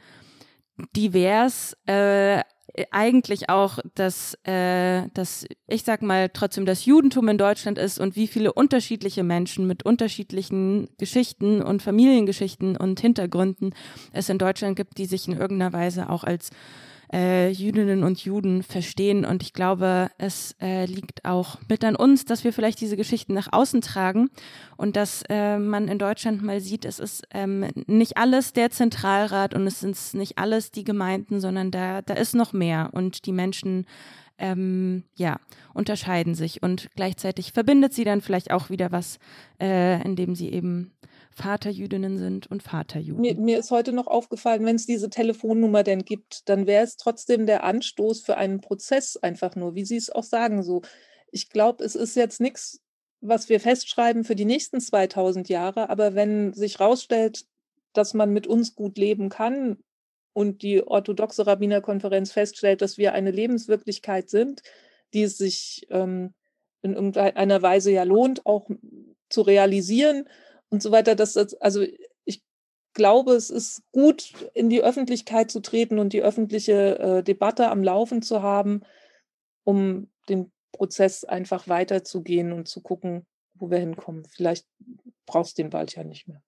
[0.94, 2.42] divers äh,
[2.90, 8.16] eigentlich auch das, äh, das, ich sag mal, trotzdem das Judentum in Deutschland ist und
[8.16, 13.74] wie viele unterschiedliche Menschen mit unterschiedlichen Geschichten und Familiengeschichten und Hintergründen
[14.12, 16.50] es in Deutschland gibt, die sich in irgendeiner Weise auch als
[17.14, 19.24] äh, Jüdinnen und Juden verstehen.
[19.24, 23.34] Und ich glaube, es äh, liegt auch mit an uns, dass wir vielleicht diese Geschichten
[23.34, 24.30] nach außen tragen
[24.76, 29.54] und dass äh, man in Deutschland mal sieht, es ist ähm, nicht alles der Zentralrat
[29.54, 33.32] und es sind nicht alles die Gemeinden, sondern da, da ist noch mehr und die
[33.32, 33.86] Menschen
[34.36, 35.38] ähm, ja,
[35.72, 39.20] unterscheiden sich und gleichzeitig verbindet sie dann vielleicht auch wieder was,
[39.60, 40.90] äh, indem sie eben
[41.34, 43.20] Vaterjüdinnen sind und Vaterjuden.
[43.20, 46.96] Mir, mir ist heute noch aufgefallen, wenn es diese Telefonnummer denn gibt, dann wäre es
[46.96, 50.62] trotzdem der Anstoß für einen Prozess einfach nur, wie Sie es auch sagen.
[50.62, 50.82] So,
[51.30, 52.80] ich glaube, es ist jetzt nichts,
[53.20, 57.44] was wir festschreiben für die nächsten 2000 Jahre, aber wenn sich herausstellt,
[57.92, 59.78] dass man mit uns gut leben kann
[60.32, 64.62] und die orthodoxe Rabbinerkonferenz feststellt, dass wir eine Lebenswirklichkeit sind,
[65.14, 66.34] die es sich ähm,
[66.82, 68.68] in irgendeiner Weise ja lohnt, auch
[69.30, 70.28] zu realisieren,
[70.74, 71.14] und so weiter.
[71.14, 71.84] Dass das, also
[72.24, 72.42] ich
[72.92, 77.82] glaube, es ist gut, in die Öffentlichkeit zu treten und die öffentliche äh, Debatte am
[77.82, 78.82] Laufen zu haben,
[79.64, 84.24] um den Prozess einfach weiterzugehen und zu gucken, wo wir hinkommen.
[84.24, 84.66] Vielleicht
[85.26, 86.42] brauchst du den bald ja nicht mehr.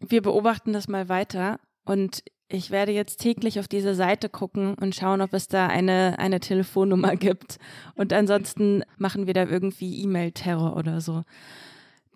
[0.00, 4.94] Wir beobachten das mal weiter und ich werde jetzt täglich auf diese Seite gucken und
[4.94, 7.58] schauen, ob es da eine, eine Telefonnummer gibt.
[7.94, 11.22] Und ansonsten machen wir da irgendwie E-Mail-Terror oder so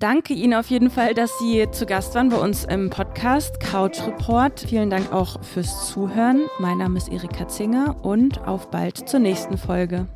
[0.00, 4.00] danke Ihnen auf jeden Fall, dass Sie zu Gast waren bei uns im Podcast Couch
[4.06, 4.58] Report.
[4.58, 6.48] Vielen Dank auch fürs Zuhören.
[6.58, 10.08] Mein Name ist Erika Zinger und auf bald zur nächsten Folge.